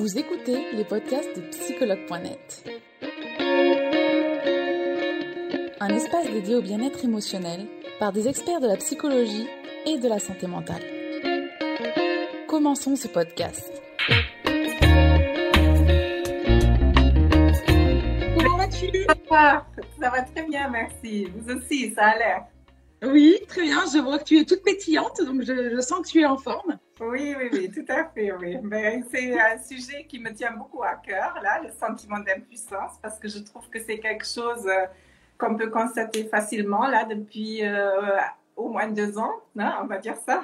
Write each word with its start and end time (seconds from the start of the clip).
Vous 0.00 0.18
écoutez 0.18 0.56
les 0.72 0.84
podcasts 0.84 1.36
de 1.36 1.42
psychologue.net. 1.50 2.64
Un 5.78 5.88
espace 5.90 6.30
dédié 6.30 6.54
au 6.54 6.62
bien-être 6.62 7.04
émotionnel 7.04 7.66
par 7.98 8.10
des 8.10 8.26
experts 8.26 8.60
de 8.60 8.66
la 8.66 8.76
psychologie 8.76 9.46
et 9.84 9.98
de 9.98 10.08
la 10.08 10.18
santé 10.18 10.46
mentale. 10.46 10.80
Commençons 12.48 12.96
ce 12.96 13.08
podcast. 13.08 13.70
Comment 18.38 18.56
vas-tu? 18.56 19.04
Ça 19.28 20.08
va 20.08 20.22
très 20.22 20.46
bien, 20.48 20.70
merci. 20.70 21.26
Vous 21.26 21.54
aussi, 21.54 21.92
ça 21.92 22.06
a 22.06 22.16
l'air. 22.16 22.46
Oui, 23.02 23.36
très 23.48 23.64
bien. 23.64 23.80
Je 23.92 23.98
vois 23.98 24.18
que 24.18 24.24
tu 24.24 24.38
es 24.38 24.46
toute 24.46 24.62
pétillante, 24.62 25.20
donc 25.26 25.42
je, 25.42 25.74
je 25.76 25.80
sens 25.82 26.00
que 26.00 26.08
tu 26.08 26.22
es 26.22 26.26
en 26.26 26.38
forme. 26.38 26.78
Oui, 27.00 27.34
oui, 27.38 27.48
oui, 27.52 27.70
tout 27.70 27.90
à 27.90 28.04
fait, 28.04 28.32
oui. 28.32 28.58
Ben, 28.62 29.04
c'est 29.10 29.38
un 29.40 29.58
sujet 29.58 30.04
qui 30.06 30.18
me 30.18 30.32
tient 30.32 30.52
beaucoup 30.52 30.82
à 30.82 30.96
cœur, 30.96 31.38
là, 31.42 31.62
le 31.62 31.70
sentiment 31.70 32.18
d'impuissance, 32.18 32.92
parce 33.00 33.18
que 33.18 33.28
je 33.28 33.38
trouve 33.38 33.68
que 33.70 33.80
c'est 33.80 33.98
quelque 33.98 34.26
chose 34.26 34.66
euh, 34.66 34.86
qu'on 35.38 35.56
peut 35.56 35.70
constater 35.70 36.24
facilement, 36.24 36.86
là, 36.86 37.04
depuis 37.04 37.64
euh, 37.64 38.18
au 38.60 38.68
moins 38.68 38.88
deux 38.88 39.18
ans, 39.18 39.32
hein, 39.58 39.78
on 39.82 39.86
va 39.86 39.98
dire 39.98 40.16
ça. 40.16 40.42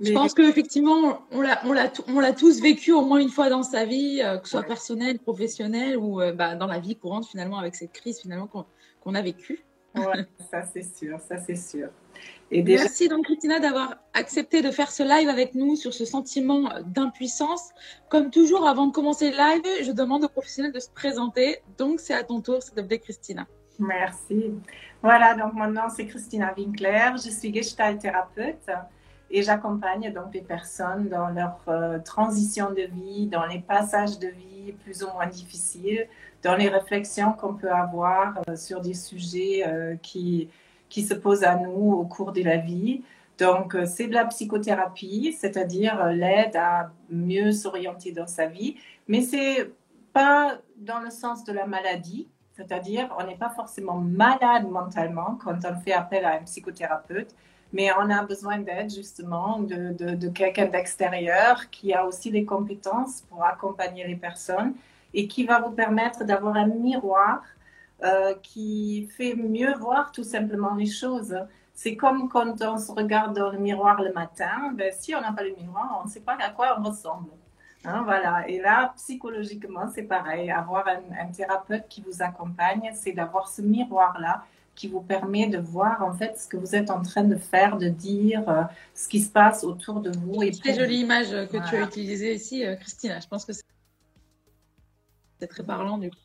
Mais... 0.00 0.06
Je 0.08 0.12
pense 0.12 0.34
qu'effectivement, 0.34 1.20
on 1.30 1.42
l'a, 1.42 2.32
tous 2.32 2.60
vécu 2.60 2.92
au 2.92 3.02
moins 3.02 3.18
une 3.18 3.28
fois 3.28 3.48
dans 3.48 3.62
sa 3.62 3.84
vie, 3.84 4.20
euh, 4.22 4.38
que 4.38 4.46
ce 4.46 4.52
soit 4.52 4.60
ouais. 4.60 4.66
personnelle, 4.66 5.18
professionnelle 5.18 5.96
ou 5.96 6.20
euh, 6.20 6.32
bah, 6.32 6.56
dans 6.56 6.66
la 6.66 6.78
vie 6.78 6.96
courante, 6.96 7.26
finalement, 7.26 7.58
avec 7.58 7.74
cette 7.74 7.92
crise 7.92 8.20
finalement 8.20 8.48
qu'on, 8.48 9.14
a 9.14 9.22
vécue. 9.22 9.64
Ouais, 9.94 10.26
ça 10.50 10.62
c'est 10.62 10.82
sûr, 10.82 11.20
ça 11.20 11.38
c'est 11.38 11.56
sûr. 11.56 11.90
Et 12.50 12.62
déjà... 12.62 12.84
Merci 12.84 13.08
donc 13.08 13.24
Christina 13.24 13.58
d'avoir 13.58 13.96
accepté 14.12 14.62
de 14.62 14.70
faire 14.70 14.90
ce 14.90 15.02
live 15.02 15.28
avec 15.28 15.54
nous 15.54 15.76
sur 15.76 15.92
ce 15.92 16.04
sentiment 16.04 16.68
d'impuissance. 16.86 17.70
Comme 18.08 18.30
toujours, 18.30 18.66
avant 18.66 18.86
de 18.86 18.92
commencer 18.92 19.30
le 19.30 19.36
live, 19.36 19.84
je 19.84 19.92
demande 19.92 20.24
aux 20.24 20.28
professionnels 20.28 20.72
de 20.72 20.80
se 20.80 20.90
présenter. 20.90 21.58
Donc 21.78 22.00
c'est 22.00 22.14
à 22.14 22.22
ton 22.22 22.40
tour, 22.40 22.62
s'il 22.62 22.74
te 22.74 22.80
plaît 22.80 22.98
Christina. 22.98 23.46
Merci. 23.78 24.52
Voilà, 25.02 25.34
donc 25.34 25.54
mon 25.54 25.68
nom 25.68 25.88
c'est 25.94 26.06
Christina 26.06 26.54
Winkler, 26.56 27.10
je 27.16 27.30
suis 27.30 27.52
gestalt 27.52 28.00
thérapeute 28.00 28.70
et 29.30 29.42
j'accompagne 29.42 30.12
donc 30.12 30.32
les 30.32 30.42
personnes 30.42 31.08
dans 31.08 31.28
leur 31.28 31.58
euh, 31.68 31.98
transition 31.98 32.70
de 32.70 32.82
vie, 32.82 33.26
dans 33.26 33.46
les 33.46 33.58
passages 33.58 34.18
de 34.18 34.28
vie 34.28 34.72
plus 34.84 35.02
ou 35.02 35.08
moins 35.12 35.26
difficiles, 35.26 36.06
dans 36.42 36.54
les 36.54 36.68
réflexions 36.68 37.32
qu'on 37.32 37.54
peut 37.54 37.72
avoir 37.72 38.34
euh, 38.48 38.54
sur 38.54 38.80
des 38.80 38.94
sujets 38.94 39.64
euh, 39.66 39.96
qui, 39.96 40.48
qui 40.88 41.02
se 41.02 41.14
posent 41.14 41.44
à 41.44 41.56
nous 41.56 41.92
au 41.92 42.04
cours 42.04 42.32
de 42.32 42.42
la 42.42 42.56
vie. 42.56 43.02
Donc, 43.38 43.74
euh, 43.74 43.84
c'est 43.86 44.06
de 44.06 44.14
la 44.14 44.24
psychothérapie, 44.26 45.36
c'est-à-dire 45.38 46.06
l'aide 46.06 46.56
à 46.56 46.90
mieux 47.10 47.52
s'orienter 47.52 48.12
dans 48.12 48.26
sa 48.26 48.46
vie, 48.46 48.76
mais 49.08 49.22
c'est 49.22 49.72
pas 50.12 50.58
dans 50.76 51.00
le 51.00 51.10
sens 51.10 51.44
de 51.44 51.52
la 51.52 51.66
maladie, 51.66 52.28
c'est-à-dire 52.56 53.12
on 53.18 53.26
n'est 53.26 53.36
pas 53.36 53.50
forcément 53.50 53.96
malade 53.96 54.70
mentalement 54.70 55.36
quand 55.42 55.58
on 55.64 55.74
fait 55.80 55.92
appel 55.92 56.24
à 56.24 56.34
un 56.34 56.42
psychothérapeute, 56.44 57.34
mais 57.72 57.90
on 57.98 58.08
a 58.08 58.22
besoin 58.22 58.58
d'aide 58.58 58.94
justement 58.94 59.58
de, 59.58 59.92
de, 59.92 60.14
de 60.14 60.28
quelqu'un 60.28 60.66
d'extérieur 60.66 61.68
qui 61.70 61.92
a 61.92 62.06
aussi 62.06 62.30
les 62.30 62.44
compétences 62.44 63.22
pour 63.22 63.44
accompagner 63.44 64.06
les 64.06 64.14
personnes 64.14 64.74
et 65.12 65.26
qui 65.26 65.44
va 65.44 65.60
vous 65.60 65.72
permettre 65.72 66.24
d'avoir 66.24 66.56
un 66.56 66.66
miroir 66.66 67.42
euh, 68.04 68.34
qui 68.42 69.08
fait 69.16 69.34
mieux 69.34 69.74
voir 69.74 70.12
tout 70.12 70.24
simplement 70.24 70.74
les 70.74 70.86
choses. 70.86 71.36
C'est 71.72 71.96
comme 71.96 72.28
quand 72.28 72.62
on 72.62 72.78
se 72.78 72.92
regarde 72.92 73.36
dans 73.36 73.50
le 73.50 73.58
miroir 73.58 74.02
le 74.02 74.12
matin, 74.12 74.72
ben, 74.74 74.92
si 74.96 75.14
on 75.14 75.20
n'a 75.20 75.32
pas 75.32 75.42
le 75.42 75.54
miroir, 75.56 76.00
on 76.02 76.06
ne 76.06 76.10
sait 76.10 76.20
pas 76.20 76.36
à 76.40 76.50
quoi 76.50 76.76
on 76.78 76.84
ressemble. 76.84 77.30
Hein, 77.84 78.02
voilà. 78.04 78.48
Et 78.48 78.60
là, 78.60 78.92
psychologiquement, 78.96 79.90
c'est 79.94 80.04
pareil. 80.04 80.50
Avoir 80.50 80.86
un, 80.88 81.02
un, 81.20 81.26
thérapeute 81.32 81.88
qui 81.88 82.02
vous 82.02 82.22
accompagne, 82.22 82.90
c'est 82.94 83.12
d'avoir 83.12 83.48
ce 83.48 83.62
miroir-là 83.62 84.44
qui 84.74 84.88
vous 84.88 85.00
permet 85.00 85.46
de 85.46 85.58
voir 85.58 86.02
en 86.02 86.12
fait 86.12 86.38
ce 86.38 86.48
que 86.48 86.56
vous 86.56 86.74
êtes 86.74 86.90
en 86.90 87.02
train 87.02 87.24
de 87.24 87.36
faire, 87.36 87.76
de 87.76 87.88
dire, 87.88 88.48
euh, 88.48 88.62
ce 88.94 89.08
qui 89.08 89.20
se 89.20 89.30
passe 89.30 89.64
autour 89.64 90.00
de 90.00 90.10
vous. 90.16 90.42
Et 90.42 90.50
très 90.50 90.74
jolie 90.74 91.00
image 91.00 91.30
que 91.30 91.56
voilà. 91.56 91.68
tu 91.68 91.76
as 91.76 91.82
utilisée 91.82 92.34
ici, 92.34 92.66
euh, 92.66 92.74
Christina. 92.76 93.20
Je 93.20 93.28
pense 93.28 93.44
que 93.44 93.52
c'est 93.52 93.62
très 95.46 95.62
parlant 95.62 95.98
du 95.98 96.10
coup. 96.10 96.16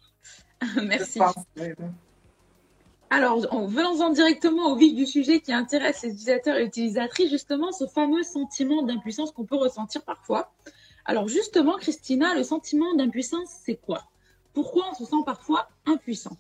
Merci. 0.84 1.20
Alors, 3.12 3.40
venons-en 3.68 4.12
directement 4.12 4.72
au 4.72 4.76
vif 4.76 4.94
du 4.94 5.06
sujet 5.08 5.40
qui 5.40 5.52
intéresse 5.52 6.04
les 6.04 6.10
utilisateurs 6.10 6.58
et 6.58 6.66
utilisatrices, 6.66 7.32
justement, 7.32 7.72
ce 7.72 7.88
fameux 7.88 8.22
sentiment 8.24 8.84
d'impuissance 8.84 9.32
qu'on 9.32 9.46
peut 9.46 9.56
ressentir 9.56 10.04
parfois. 10.04 10.52
Alors, 11.06 11.28
justement, 11.28 11.78
Christina, 11.78 12.36
le 12.36 12.44
sentiment 12.44 12.94
d'impuissance, 12.94 13.50
c'est 13.66 13.78
quoi? 13.78 14.04
Pourquoi 14.54 14.92
on 14.92 14.94
se 14.94 15.06
sent 15.06 15.24
parfois 15.26 15.70
impuissant? 15.88 16.38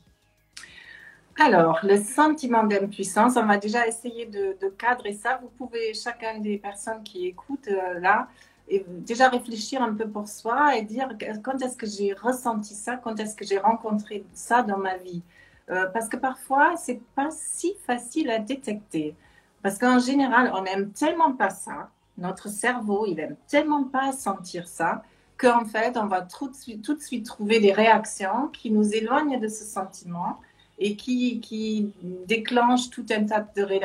Alors, 1.40 1.80
le 1.84 1.98
sentiment 1.98 2.64
d'impuissance, 2.64 3.38
on 3.38 3.46
va 3.46 3.58
déjà 3.58 3.88
essayer 3.88 4.26
de, 4.26 4.58
de, 4.62 4.68
cadrer 4.68 5.14
ça. 5.14 5.40
Vous 5.42 5.50
pouvez, 5.50 5.94
chacun 5.94 6.40
des 6.40 6.58
personnes 6.58 7.02
qui 7.02 7.26
écoutent 7.28 7.70
euh, 7.70 8.00
là, 8.00 8.28
et 8.70 8.86
déjà 8.88 9.30
réfléchir 9.30 9.82
un 9.82 9.94
peu 9.94 10.08
pour 10.08 10.28
soi 10.28 10.78
et 10.78 10.84
dire 10.84 11.10
quand 11.44 11.62
est-ce 11.62 11.76
que 11.76 11.88
j'ai 11.88 12.14
ressenti 12.14 12.76
ça, 12.76 12.98
quand 12.98 13.20
est-ce 13.20 13.36
que 13.36 13.46
j'ai 13.46 13.58
rencontré 13.58 14.24
ça 14.34 14.62
dans 14.64 14.78
ma 14.78 14.98
vie. 14.98 15.24
Euh, 15.70 15.88
parce 15.94 16.08
que 16.08 16.18
parfois, 16.18 16.76
c'est 16.78 17.02
pas 17.16 17.30
si 17.32 17.76
facile 17.86 18.30
à 18.32 18.40
détecter. 18.40 19.16
Parce 19.62 19.78
qu'en 19.78 20.00
général, 20.00 20.52
on 20.56 20.64
n'aime 20.64 20.92
tellement 20.92 21.34
pas 21.34 21.50
ça, 21.50 21.90
notre 22.18 22.50
cerveau, 22.50 23.06
il 23.08 23.20
aime 23.20 23.36
tellement 23.48 23.84
pas 23.84 24.12
sentir 24.12 24.68
ça, 24.68 25.04
qu'en 25.38 25.66
fait, 25.66 25.98
on 25.98 26.06
va 26.06 26.22
tout 26.22 26.50
de, 26.50 26.56
suite, 26.56 26.84
tout 26.84 26.94
de 26.96 27.02
suite 27.02 27.26
trouver 27.26 27.60
des 27.60 27.72
réactions 27.72 28.48
qui 28.48 28.72
nous 28.72 28.94
éloignent 28.94 29.40
de 29.40 29.48
ce 29.48 29.64
sentiment 29.64 30.40
et 30.82 30.96
qui, 30.96 31.42
qui 31.42 31.94
déclenche 32.26 32.90
tout 32.90 33.06
un 33.12 33.26
tas 33.26 33.42
de, 33.42 33.62
ré, 33.62 33.82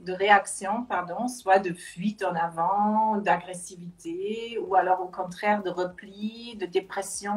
de 0.00 0.12
réactions, 0.12 0.82
pardon, 0.82 1.28
soit 1.28 1.60
de 1.60 1.72
fuite 1.72 2.24
en 2.24 2.34
avant, 2.34 3.18
d'agressivité, 3.18 4.58
ou 4.66 4.74
alors 4.74 5.00
au 5.00 5.06
contraire 5.06 5.62
de 5.62 5.70
repli, 5.70 6.56
de 6.56 6.66
dépression. 6.66 7.32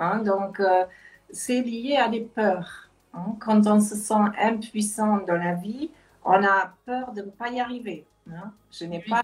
Hein, 0.00 0.18
donc, 0.18 0.58
euh, 0.58 0.84
c'est 1.30 1.62
lié 1.62 1.96
à 1.96 2.08
des 2.08 2.22
peurs. 2.22 2.90
Hein. 3.14 3.36
Quand 3.40 3.64
on 3.68 3.80
se 3.80 3.94
sent 3.94 4.14
impuissant 4.40 5.18
dans 5.18 5.36
la 5.36 5.54
vie, 5.54 5.90
on 6.24 6.42
a 6.42 6.72
peur 6.84 7.12
de 7.12 7.22
ne 7.22 7.30
pas 7.30 7.50
y 7.50 7.60
arriver. 7.60 8.04
Hein. 8.28 8.52
Je 8.72 8.86
n'ai 8.86 9.00
pas 9.02 9.22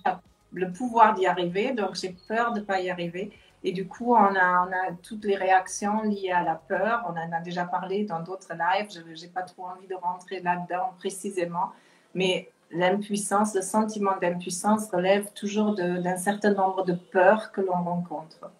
le 0.52 0.70
pouvoir 0.70 1.14
d'y 1.14 1.26
arriver, 1.26 1.72
donc 1.72 1.96
j'ai 1.96 2.16
peur 2.28 2.52
de 2.52 2.60
ne 2.60 2.64
pas 2.64 2.80
y 2.80 2.88
arriver. 2.88 3.32
Et 3.64 3.72
du 3.72 3.86
coup, 3.86 4.14
on 4.14 4.34
a, 4.34 4.68
toutes 5.02 5.24
les 5.24 5.36
réactions 5.36 6.02
liées 6.02 6.32
à 6.32 6.42
la 6.42 6.56
peur. 6.56 7.04
On 7.06 7.12
en 7.12 7.32
a 7.32 7.40
déjà 7.40 7.64
parlé 7.64 8.04
dans 8.04 8.20
d'autres 8.20 8.52
lives. 8.52 8.88
Je 8.90 9.22
n'ai 9.22 9.28
pas 9.30 9.42
trop 9.42 9.66
envie 9.66 9.86
de 9.86 9.94
rentrer 9.94 10.40
là-dedans 10.40 10.94
précisément. 10.98 11.70
Mais 12.14 12.50
l'impuissance, 12.72 13.54
le 13.54 13.62
sentiment 13.62 14.16
d'impuissance 14.20 14.90
relève 14.90 15.32
toujours 15.32 15.74
d'un 15.74 16.16
certain 16.16 16.54
nombre 16.54 16.84
de 16.84 16.94
peurs 16.94 17.52
que 17.52 17.60
l'on 17.60 17.82
rencontre. 17.82 18.50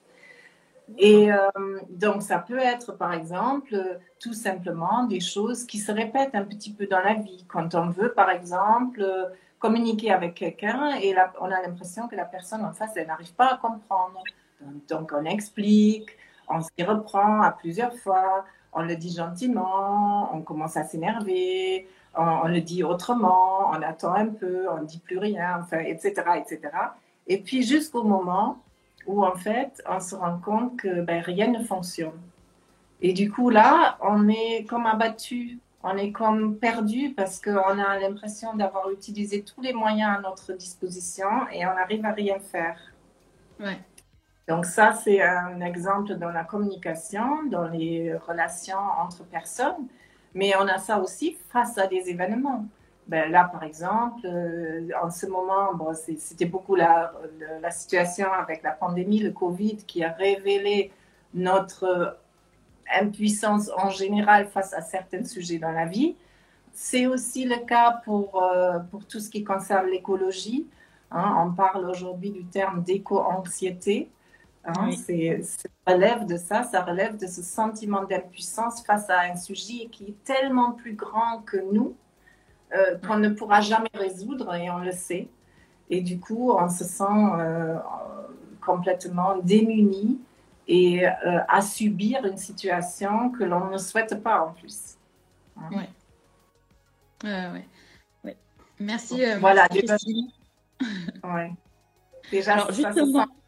Et 0.99 1.33
euh, 1.33 1.39
donc, 1.91 2.23
ça 2.23 2.39
peut 2.39 2.59
être, 2.59 2.93
par 2.93 3.13
exemple, 3.13 3.99
tout 4.21 4.35
simplement 4.35 5.05
des 5.05 5.21
choses 5.21 5.65
qui 5.65 5.79
se 5.79 5.91
répètent 5.91 6.35
un 6.35 6.45
petit 6.45 6.73
peu 6.73 6.87
dans 6.87 7.01
la 7.01 7.15
vie. 7.15 7.45
Quand 7.49 7.75
on 7.75 7.89
veut, 7.89 8.13
par 8.13 8.31
exemple, 8.31 9.03
communiquer 9.59 10.13
avec 10.13 10.35
quelqu'un 10.35 10.97
et 11.01 11.15
on 11.41 11.47
a 11.47 11.63
l'impression 11.63 12.09
que 12.09 12.17
la 12.17 12.25
personne 12.25 12.65
en 12.65 12.73
face, 12.73 12.91
elle 12.97 13.07
n'arrive 13.07 13.33
pas 13.35 13.55
à 13.55 13.57
comprendre. 13.57 14.23
Donc 14.89 15.13
on 15.15 15.25
explique, 15.25 16.11
on 16.49 16.61
s'y 16.61 16.85
reprend 16.85 17.41
à 17.43 17.53
plusieurs 17.53 17.95
fois, 17.95 18.45
on 18.73 18.83
le 18.83 18.97
dit 18.97 19.15
gentiment, 19.15 20.35
on 20.35 20.43
commence 20.43 20.77
à 20.77 20.85
s'énerver, 20.85 21.89
on, 22.17 22.49
le 22.49 22.61
dit 22.61 22.83
autrement, 22.83 23.71
on 23.71 23.83
attend 23.83 24.15
un 24.15 24.27
peu, 24.27 24.69
on 24.71 24.83
ne 24.83 24.87
dit 24.87 24.99
plus 24.99 25.19
rien, 25.19 25.61
enfin, 25.61 25.79
etc., 25.79 26.13
etc. 26.37 26.61
Et 27.27 27.39
puis 27.39 27.63
jusqu'au 27.63 28.03
moment 28.03 28.63
où 29.07 29.25
en 29.25 29.35
fait 29.35 29.83
on 29.89 30.01
se 30.01 30.15
rend 30.15 30.39
compte 30.39 30.77
que 30.77 31.01
ben, 31.03 31.23
rien 31.23 31.49
ne 31.49 31.63
fonctionne. 31.65 32.21
Et 33.01 33.13
du 33.13 33.31
coup 33.31 33.51
là, 33.51 33.99
on 34.01 34.29
est 34.29 34.65
comme 34.69 34.87
abattu, 34.87 35.59
on 35.83 35.97
est 35.97 36.13
comme 36.13 36.57
perdu 36.57 37.13
parce 37.17 37.41
qu'on 37.41 37.79
a 37.79 37.99
l'impression 37.99 38.55
d'avoir 38.55 38.91
utilisé 38.91 39.43
tous 39.43 39.61
les 39.61 39.73
moyens 39.73 40.19
à 40.19 40.21
notre 40.21 40.53
disposition 40.53 41.29
et 41.53 41.67
on 41.67 41.75
n'arrive 41.75 42.05
à 42.05 42.13
rien 42.13 42.39
faire. 42.39 42.79
Donc 44.49 44.67
ça, 44.67 44.93
c'est 44.93 45.23
un 45.23 45.61
exemple 45.61 46.15
dans 46.15 46.31
la 46.31 46.45
communication, 46.45 47.45
dans 47.45 47.69
les 47.69 48.15
relations 48.15 48.79
entre 49.01 49.25
personnes, 49.25 49.87
mais 50.35 50.53
on 50.59 50.67
a 50.67 50.79
ça 50.79 50.99
aussi 50.99 51.37
face 51.51 51.79
à 51.79 51.87
des 51.87 52.09
événements. 52.09 52.67
Ben 53.09 53.31
là, 53.31 53.45
par 53.45 53.63
exemple, 53.65 54.21
euh, 54.25 54.89
en 55.03 55.11
ce 55.11 55.27
moment, 55.27 55.71
c'était 56.19 56.45
beaucoup 56.45 56.77
la, 56.77 57.13
la, 57.61 57.71
situation 57.71 58.33
avec 58.33 58.63
la 58.63 58.71
pandémie, 58.71 59.19
le 59.19 59.33
Covid, 59.33 59.79
qui 59.79 60.05
a 60.05 60.13
révélé 60.13 60.93
notre 61.35 62.17
impuissance 62.93 63.71
en 63.77 63.91
général 63.91 64.47
face 64.47 64.73
à 64.73 64.83
certains 64.83 65.25
sujets 65.25 65.59
dans 65.59 65.73
la 65.73 65.87
vie. 65.87 66.17
C'est 66.73 67.07
aussi 67.07 67.45
le 67.45 67.65
cas 67.67 68.01
pour, 68.05 68.43
euh, 68.43 68.79
pour 68.91 69.07
tout 69.07 69.21
ce 69.21 69.29
qui 69.29 69.45
concerne 69.45 69.87
l'écologie. 69.89 70.67
Hein. 71.11 71.45
On 71.47 71.53
parle 71.53 71.89
aujourd'hui 71.89 72.31
du 72.31 72.45
terme 72.45 72.83
d'éco-anxiété. 72.83 74.11
Hein. 74.65 74.91
C'est, 74.93 75.43
ça 75.43 75.69
relève 75.87 76.27
de 76.27 76.37
ça, 76.37 76.63
ça 76.63 76.83
relève 76.83 77.17
de 77.17 77.27
ce 77.27 77.43
sentiment 77.43 78.05
d'impuissance 78.05 78.85
face 78.85 79.11
à 79.11 79.23
un 79.23 79.37
sujet 79.37 79.89
qui 79.91 80.05
est 80.05 80.25
tellement 80.25 80.73
plus 80.73 80.95
grand 80.95 81.43
que 81.45 81.57
nous 81.73 81.97
euh, 82.75 82.97
qu'on 83.07 83.19
ne 83.19 83.29
pourra 83.29 83.61
jamais 83.61 83.91
résoudre 83.93 84.55
et 84.55 84.71
on 84.71 84.79
le 84.79 84.93
sait. 84.93 85.29
Et 85.91 86.01
du 86.01 86.19
coup, 86.19 86.53
on 86.53 86.71
se 86.71 86.85
sent 86.85 87.05
euh, 87.05 87.77
complètement 88.65 89.37
démuni 89.37 90.19
et 90.67 91.07
euh, 91.07 91.11
à 91.49 91.61
subir 91.61 92.25
une 92.25 92.39
situation 92.39 93.31
que 93.31 93.45
l'on 93.45 93.69
ne 93.69 93.77
souhaite 93.77 94.23
pas 94.23 94.47
en 94.47 94.53
plus. 94.53 94.97
Hein. 95.59 95.69
Oui. 95.71 95.83
Ouais. 97.25 97.65
ouais. 98.25 98.37
Merci. 98.81 99.23
voilà, 99.39 99.69
déjà. 99.69 99.97
ouais. 101.25 101.53
déjà 102.31 102.55
Alors, 102.55 102.73
justement. 102.73 103.27
Hmm. 103.27 103.42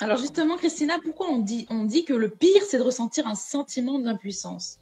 Alors 0.00 0.16
justement, 0.16 0.56
Christina, 0.56 0.98
pourquoi 1.02 1.28
on 1.28 1.38
dit, 1.38 1.66
que 2.04 2.12
le 2.12 2.28
pire, 2.28 2.62
c'est 2.68 2.78
de 2.78 2.82
ressentir 2.82 3.26
un 3.26 3.34
sentiment 3.34 3.98
d'impuissance? 3.98 4.78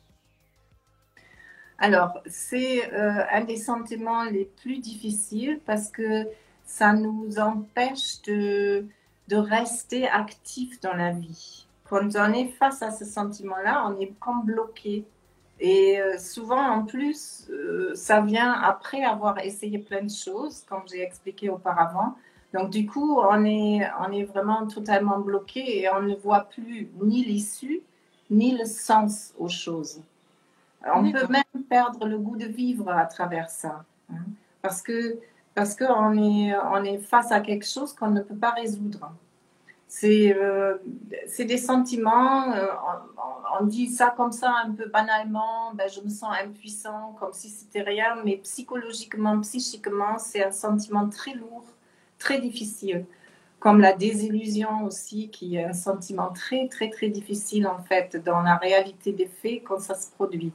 Alors, 1.78 2.20
c'est 2.26 2.92
euh, 2.92 3.24
un 3.32 3.44
des 3.44 3.56
sentiments 3.56 4.24
les 4.24 4.44
plus 4.44 4.78
difficiles 4.78 5.60
parce 5.64 5.90
que 5.90 6.26
ça 6.64 6.92
nous 6.92 7.38
empêche 7.38 8.22
de, 8.22 8.86
de 9.28 9.36
rester 9.36 10.08
actif 10.08 10.80
dans 10.80 10.92
la 10.92 11.12
vie. 11.12 11.66
Quand 11.88 12.16
on 12.16 12.32
est 12.32 12.48
face 12.48 12.82
à 12.82 12.90
ce 12.90 13.04
sentiment-là, 13.04 13.86
on 13.88 13.98
est 13.98 14.12
comme 14.20 14.44
bloqué. 14.44 15.04
Et 15.58 16.00
euh, 16.00 16.18
souvent, 16.18 16.62
en 16.62 16.84
plus, 16.84 17.48
euh, 17.50 17.94
ça 17.94 18.20
vient 18.20 18.52
après 18.52 19.02
avoir 19.04 19.38
essayé 19.38 19.78
plein 19.78 20.02
de 20.02 20.10
choses, 20.10 20.62
comme 20.68 20.82
j'ai 20.90 21.02
expliqué 21.02 21.50
auparavant. 21.50 22.16
Donc, 22.52 22.70
du 22.70 22.86
coup, 22.86 23.18
on 23.20 23.44
est, 23.44 23.88
on 24.00 24.12
est 24.12 24.24
vraiment 24.24 24.66
totalement 24.66 25.18
bloqué 25.18 25.82
et 25.82 25.88
on 25.90 26.02
ne 26.02 26.14
voit 26.16 26.44
plus 26.44 26.88
ni 27.00 27.24
l'issue, 27.24 27.80
ni 28.30 28.56
le 28.56 28.64
sens 28.64 29.34
aux 29.38 29.48
choses. 29.48 30.00
On 30.84 31.10
peut 31.12 31.26
même 31.28 31.64
perdre 31.68 32.06
le 32.06 32.18
goût 32.18 32.36
de 32.36 32.46
vivre 32.46 32.88
à 32.90 33.04
travers 33.04 33.50
ça. 33.50 33.84
Hein, 34.10 34.24
parce 34.62 34.82
que 34.82 35.18
parce 35.54 35.74
qu'on 35.74 36.16
est, 36.16 36.54
on 36.56 36.84
est 36.84 36.98
face 36.98 37.32
à 37.32 37.40
quelque 37.40 37.66
chose 37.66 37.92
qu'on 37.92 38.10
ne 38.10 38.20
peut 38.20 38.36
pas 38.36 38.52
résoudre. 38.52 39.12
C'est 39.88 40.32
euh, 40.34 40.76
des 41.38 41.58
sentiments, 41.58 42.52
euh, 42.52 42.66
on, 43.60 43.66
dit 43.66 43.88
ça 43.88 44.14
comme 44.16 44.30
ça 44.30 44.54
un 44.64 44.70
peu 44.70 44.86
banalement, 44.86 45.74
ben, 45.74 45.88
je 45.88 46.00
me 46.00 46.08
sens 46.08 46.32
impuissant, 46.40 47.16
comme 47.18 47.32
si 47.32 47.48
c'était 47.48 47.82
rien, 47.82 48.14
mais 48.24 48.36
psychologiquement, 48.36 49.40
psychiquement, 49.40 50.16
c'est 50.18 50.44
un 50.44 50.52
sentiment 50.52 51.08
très 51.08 51.34
lourd 51.34 51.64
très 52.20 52.40
difficile, 52.40 53.04
comme 53.58 53.80
la 53.80 53.92
désillusion 53.92 54.84
aussi, 54.84 55.28
qui 55.30 55.56
est 55.56 55.64
un 55.64 55.72
sentiment 55.72 56.30
très, 56.30 56.68
très, 56.68 56.88
très 56.88 57.08
difficile 57.08 57.66
en 57.66 57.82
fait 57.82 58.16
dans 58.24 58.42
la 58.42 58.56
réalité 58.56 59.12
des 59.12 59.26
faits 59.26 59.62
quand 59.64 59.80
ça 59.80 59.96
se 59.96 60.08
produit. 60.12 60.52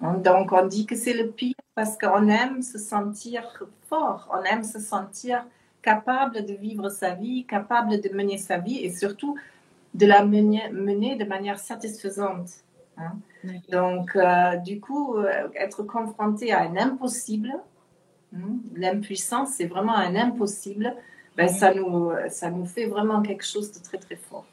Donc 0.00 0.52
on 0.52 0.66
dit 0.66 0.86
que 0.86 0.96
c'est 0.96 1.12
le 1.12 1.28
pire 1.28 1.54
parce 1.74 1.98
qu'on 1.98 2.28
aime 2.28 2.62
se 2.62 2.78
sentir 2.78 3.42
fort, 3.88 4.30
on 4.32 4.42
aime 4.44 4.64
se 4.64 4.78
sentir 4.78 5.44
capable 5.82 6.46
de 6.46 6.54
vivre 6.54 6.88
sa 6.88 7.10
vie, 7.10 7.44
capable 7.44 8.00
de 8.00 8.08
mener 8.14 8.38
sa 8.38 8.58
vie 8.58 8.78
et 8.78 8.90
surtout 8.92 9.36
de 9.94 10.06
la 10.06 10.24
mener, 10.24 10.70
mener 10.70 11.16
de 11.16 11.24
manière 11.24 11.58
satisfaisante. 11.58 12.48
Hein. 12.96 13.12
Donc, 13.70 14.14
euh, 14.16 14.56
du 14.56 14.80
coup, 14.80 15.16
euh, 15.16 15.48
être 15.54 15.82
confronté 15.82 16.52
à 16.52 16.62
un 16.62 16.76
impossible? 16.76 17.52
L'impuissance, 18.74 19.50
c'est 19.56 19.66
vraiment 19.66 19.96
un 19.96 20.14
impossible. 20.14 20.94
Ben, 21.36 21.48
ça, 21.48 21.74
nous, 21.74 22.10
ça 22.28 22.50
nous 22.50 22.66
fait 22.66 22.86
vraiment 22.86 23.22
quelque 23.22 23.44
chose 23.44 23.72
de 23.72 23.82
très, 23.82 23.98
très 23.98 24.16
fort. 24.16 24.44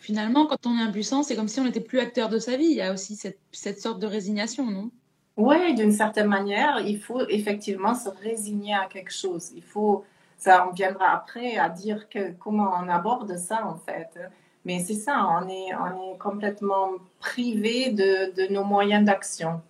Finalement, 0.00 0.46
quand 0.46 0.66
on 0.66 0.78
est 0.78 0.82
impuissant, 0.82 1.22
c'est 1.22 1.36
comme 1.36 1.48
si 1.48 1.60
on 1.60 1.64
n'était 1.64 1.80
plus 1.80 2.00
acteur 2.00 2.28
de 2.28 2.38
sa 2.38 2.56
vie. 2.56 2.66
Il 2.66 2.76
y 2.76 2.80
a 2.80 2.92
aussi 2.92 3.14
cette, 3.14 3.38
cette 3.52 3.80
sorte 3.80 4.00
de 4.00 4.06
résignation, 4.06 4.68
non? 4.70 4.90
Oui, 5.36 5.74
d'une 5.74 5.92
certaine 5.92 6.26
manière, 6.26 6.80
il 6.80 7.00
faut 7.00 7.26
effectivement 7.28 7.94
se 7.94 8.08
résigner 8.08 8.74
à 8.74 8.86
quelque 8.86 9.12
chose. 9.12 9.52
Il 9.54 9.62
faut, 9.62 10.04
ça, 10.36 10.66
on 10.68 10.72
viendra 10.72 11.10
après 11.12 11.56
à 11.56 11.68
dire 11.68 12.08
que, 12.08 12.32
comment 12.32 12.72
on 12.82 12.88
aborde 12.88 13.36
ça, 13.36 13.66
en 13.66 13.76
fait. 13.76 14.18
Mais 14.64 14.80
c'est 14.80 14.94
ça, 14.94 15.26
on 15.40 15.48
est, 15.48 15.74
on 15.74 16.12
est 16.12 16.18
complètement 16.18 16.90
privé 17.18 17.90
de, 17.90 18.32
de 18.34 18.52
nos 18.52 18.64
moyens 18.64 19.04
d'action 19.04 19.60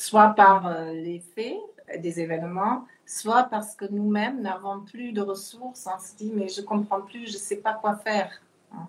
soit 0.00 0.28
par 0.28 0.66
euh, 0.66 0.92
les 0.92 1.22
faits, 1.34 1.58
des 1.98 2.20
événements, 2.20 2.86
soit 3.06 3.44
parce 3.44 3.74
que 3.74 3.84
nous-mêmes 3.90 4.40
n'avons 4.40 4.80
plus 4.80 5.12
de 5.12 5.20
ressources. 5.20 5.86
On 5.86 5.98
se 5.98 6.16
dit, 6.16 6.32
mais 6.34 6.48
je 6.48 6.60
comprends 6.60 7.00
plus, 7.00 7.26
je 7.26 7.34
ne 7.34 7.38
sais 7.38 7.56
pas 7.56 7.74
quoi 7.74 7.96
faire. 7.96 8.40
Hein. 8.72 8.86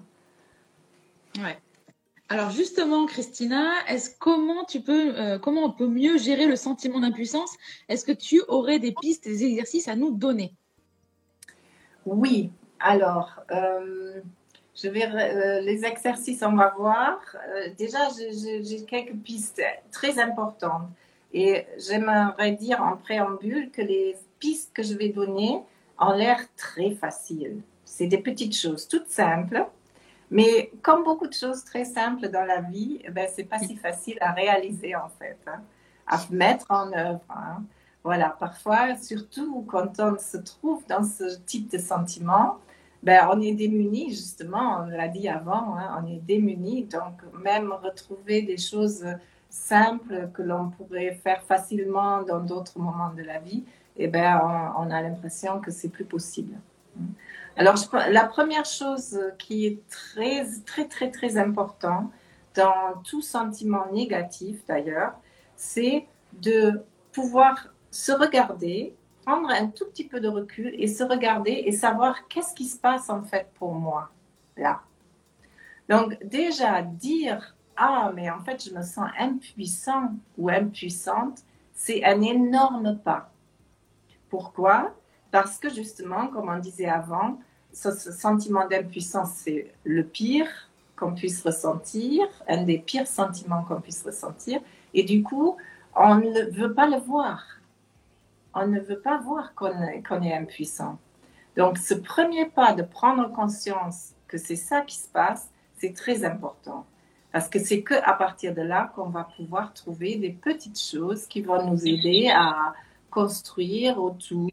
Ouais. 1.40 1.58
Alors 2.32 2.50
justement, 2.50 3.08
Christina, 3.08 3.74
est-ce 3.90 4.10
comment 4.18 4.64
tu 4.64 4.80
peux, 4.80 5.20
euh, 5.20 5.38
comment 5.38 5.66
on 5.66 5.72
peut 5.72 5.90
mieux 5.90 6.18
gérer 6.18 6.46
le 6.46 6.56
sentiment 6.56 7.02
d'impuissance? 7.02 7.58
Est-ce 7.90 8.06
que 8.06 8.14
tu 8.14 8.42
aurais 8.48 8.80
des 8.80 8.94
pistes, 8.94 9.26
des 9.26 9.44
exercices 9.44 9.90
à 9.90 9.98
nous 9.98 10.12
donner? 10.12 10.54
Oui. 12.06 12.50
Alors, 12.80 13.42
euh, 13.52 14.22
je 14.74 14.88
vais 14.88 15.06
euh, 15.06 15.60
les 15.60 15.84
exercices, 15.84 16.42
on 16.42 16.56
va 16.56 16.74
voir. 16.78 17.20
déjà, 17.78 18.00
j'ai 18.16 18.86
quelques 18.86 19.18
pistes 19.18 19.62
très 19.92 20.18
importantes. 20.18 20.88
Et 21.34 21.66
j'aimerais 21.78 22.52
dire 22.52 22.82
en 22.82 22.98
préambule 22.98 23.72
que 23.72 23.82
les 23.82 24.16
pistes 24.40 24.72
que 24.74 24.84
je 24.84 24.96
vais 24.96 25.10
donner 25.10 25.62
ont 26.00 26.12
l'air 26.14 26.40
très 26.58 26.92
faciles. 26.92 27.62
C'est 27.86 28.08
des 28.08 28.18
petites 28.18 28.56
choses 28.56 28.88
toutes 28.88 29.10
simples, 29.10 29.66
mais 30.30 30.72
comme 30.82 31.04
beaucoup 31.04 31.28
de 31.28 31.34
choses 31.34 31.64
très 31.64 31.86
simples 31.86 32.30
dans 32.30 32.46
la 32.46 32.62
vie, 32.62 33.00
eh 33.04 33.12
ben, 33.12 33.28
c'est 33.34 33.44
pas 33.44 33.60
si 33.60 33.76
facile 33.76 34.18
à 34.22 34.32
réaliser 34.32 34.96
en 34.96 35.10
fait, 35.20 35.38
hein, 35.48 35.62
à 36.08 36.20
mettre 36.32 36.66
en 36.70 36.92
œuvre. 36.94 37.22
Hein. 37.30 37.64
Voilà, 38.04 38.36
parfois, 38.40 38.96
surtout 38.96 39.64
quand 39.68 40.00
on 40.00 40.18
se 40.18 40.38
trouve 40.38 40.84
dans 40.88 41.04
ce 41.04 41.38
type 41.46 41.70
de 41.72 41.78
sentiment, 41.78 42.58
ben, 43.04 43.28
on 43.32 43.42
est 43.42 43.54
démuni, 43.54 44.10
justement, 44.10 44.84
on 44.84 44.86
l'a 44.86 45.08
dit 45.08 45.28
avant, 45.28 45.76
hein, 45.76 46.02
on 46.02 46.08
est 46.08 46.20
démuni, 46.20 46.84
donc 46.86 47.22
même 47.44 47.72
retrouver 47.72 48.42
des 48.42 48.58
choses 48.58 49.06
simple 49.52 50.30
que 50.34 50.42
l'on 50.42 50.70
pourrait 50.70 51.20
faire 51.24 51.44
facilement 51.44 52.24
dans 52.24 52.40
d'autres 52.40 52.80
moments 52.80 53.14
de 53.14 53.22
la 53.22 53.40
vie, 53.40 53.66
eh 53.98 54.08
ben, 54.08 54.74
on, 54.78 54.90
a 54.90 55.02
l'impression 55.02 55.60
que 55.60 55.70
c'est 55.72 55.90
plus 55.90 56.06
possible. 56.06 56.58
Alors, 57.58 57.76
la 58.10 58.26
première 58.26 58.66
chose 58.66 59.20
qui 59.38 59.66
est 59.66 59.88
très, 59.90 60.46
très, 60.66 60.88
très, 60.88 61.12
très 61.12 61.38
important 61.38 62.10
dans 62.56 63.02
tout 63.04 63.22
sentiment 63.22 63.86
négatif 63.92 64.66
d'ailleurs, 64.66 65.14
c'est 65.56 66.08
de 66.34 66.82
pouvoir 67.12 67.68
se 67.92 68.14
regarder, 68.14 68.96
prendre 69.26 69.50
un 69.50 69.68
tout 69.68 69.86
petit 69.86 70.06
peu 70.06 70.22
de 70.22 70.30
recul 70.30 70.74
et 70.78 70.88
se 70.88 71.04
regarder 71.04 71.64
et 71.66 71.74
savoir 71.74 72.28
qu'est-ce 72.30 72.56
qui 72.56 72.66
se 72.66 72.80
passe 72.80 73.10
en 73.10 73.22
fait 73.22 73.48
pour 73.56 73.74
moi 73.74 74.10
là. 74.56 74.82
Donc 75.90 76.18
déjà 76.24 76.82
dire 76.82 77.56
ah, 77.78 78.12
mais 78.16 78.30
en 78.30 78.40
fait, 78.40 78.64
je 78.64 78.74
me 78.74 78.84
sens 78.84 79.10
impuissant 79.18 80.14
ou 80.38 80.50
impuissante, 80.50 81.40
c'est 81.74 82.04
un 82.04 82.22
énorme 82.22 82.98
pas. 83.00 83.32
Pourquoi? 84.30 84.94
Parce 85.32 85.58
que 85.58 85.70
justement, 85.70 86.28
comme 86.28 86.50
on 86.50 86.60
disait 86.60 86.88
avant, 86.88 87.40
ce, 87.74 87.92
sentiment 87.92 88.68
d'impuissance, 88.68 89.32
c'est 89.36 89.74
le 89.84 90.04
pire 90.04 90.70
qu'on 90.96 91.14
puisse 91.14 91.42
ressentir, 91.44 92.28
un 92.48 92.64
des 92.64 92.78
pires 92.78 93.08
sentiments 93.08 93.64
qu'on 93.64 93.82
puisse 93.82 94.04
ressentir. 94.04 94.62
Et 94.94 95.04
du 95.04 95.24
coup, 95.24 95.58
on 95.96 96.16
ne 96.16 96.52
veut 96.52 96.74
pas 96.74 96.88
le 96.88 96.98
voir. 96.98 97.44
On 98.54 98.68
ne 98.68 98.80
veut 98.80 99.00
pas 99.00 99.18
voir 99.18 99.56
qu'on 99.56 100.22
est 100.22 100.34
impuissant. 100.34 101.00
Donc, 101.58 101.78
ce 101.78 101.94
premier 101.94 102.46
pas 102.46 102.74
de 102.74 102.84
prendre 102.84 103.32
conscience 103.32 104.14
que 104.28 104.38
c'est 104.38 104.56
ça 104.56 104.82
qui 104.82 104.98
se 104.98 105.08
passe, 105.08 105.50
c'est 105.78 105.94
très 105.94 106.24
important. 106.24 106.86
Parce 107.32 107.48
que 107.48 107.60
c'est 107.60 107.82
que 107.82 107.94
à 108.04 108.14
partir 108.14 108.54
de 108.54 108.62
là 108.62 108.92
qu'on 108.94 109.10
va 109.10 109.24
pouvoir 109.24 109.74
trouver 109.74 110.18
des 110.18 110.32
petites 110.32 110.80
choses 110.80 111.26
qui 111.28 111.42
vont 111.42 111.70
nous 111.70 111.88
aider 111.88 112.30
à 112.34 112.74
construire 113.10 114.02
autour, 114.02 114.50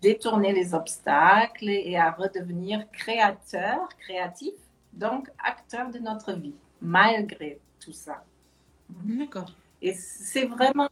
détourner 0.00 0.52
les 0.52 0.74
obstacles 0.74 1.68
et 1.68 1.96
à 1.96 2.12
redevenir 2.12 2.88
créateur, 2.92 3.88
créatif, 3.98 4.54
donc 4.92 5.28
acteur 5.42 5.90
de 5.90 5.98
notre 5.98 6.32
vie, 6.32 6.54
malgré 6.80 7.58
tout 7.80 7.92
ça. 7.92 8.22
D'accord. 8.88 9.50
Et 9.82 9.94
c'est 9.94 10.44
vraiment, 10.44 10.88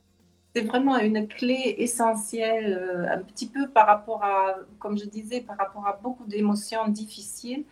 c'est 0.54 0.62
vraiment 0.62 0.98
une 0.98 1.28
clé 1.28 1.76
essentielle, 1.78 2.72
euh, 2.72 3.14
un 3.14 3.22
petit 3.22 3.46
peu 3.46 3.68
par 3.68 3.86
rapport 3.86 4.24
à, 4.24 4.56
comme 4.78 4.98
je 4.98 5.04
disais, 5.04 5.40
par 5.40 5.56
rapport 5.56 5.86
à 5.86 5.98
beaucoup 6.02 6.24
d'émotions 6.24 6.88
difficiles 6.88 7.64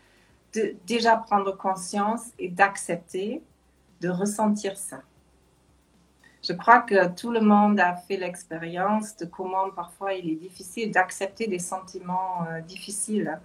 de 0.55 0.77
déjà 0.87 1.17
prendre 1.17 1.57
conscience 1.57 2.31
et 2.39 2.49
d'accepter, 2.49 3.43
de 4.01 4.09
ressentir 4.09 4.77
ça. 4.77 5.03
Je 6.43 6.55
crois 6.55 6.81
que 6.81 7.09
tout 7.09 7.31
le 7.31 7.41
monde 7.41 7.79
a 7.81 7.97
fait 7.97 8.17
l'expérience 8.17 9.17
de 9.17 9.27
comment 9.27 9.71
parfois 9.71 10.15
il 10.15 10.31
est 10.31 10.37
difficile 10.37 10.91
d'accepter 10.91 11.47
des 11.47 11.59
sentiments 11.59 12.47
euh, 12.49 12.61
difficiles. 12.63 13.39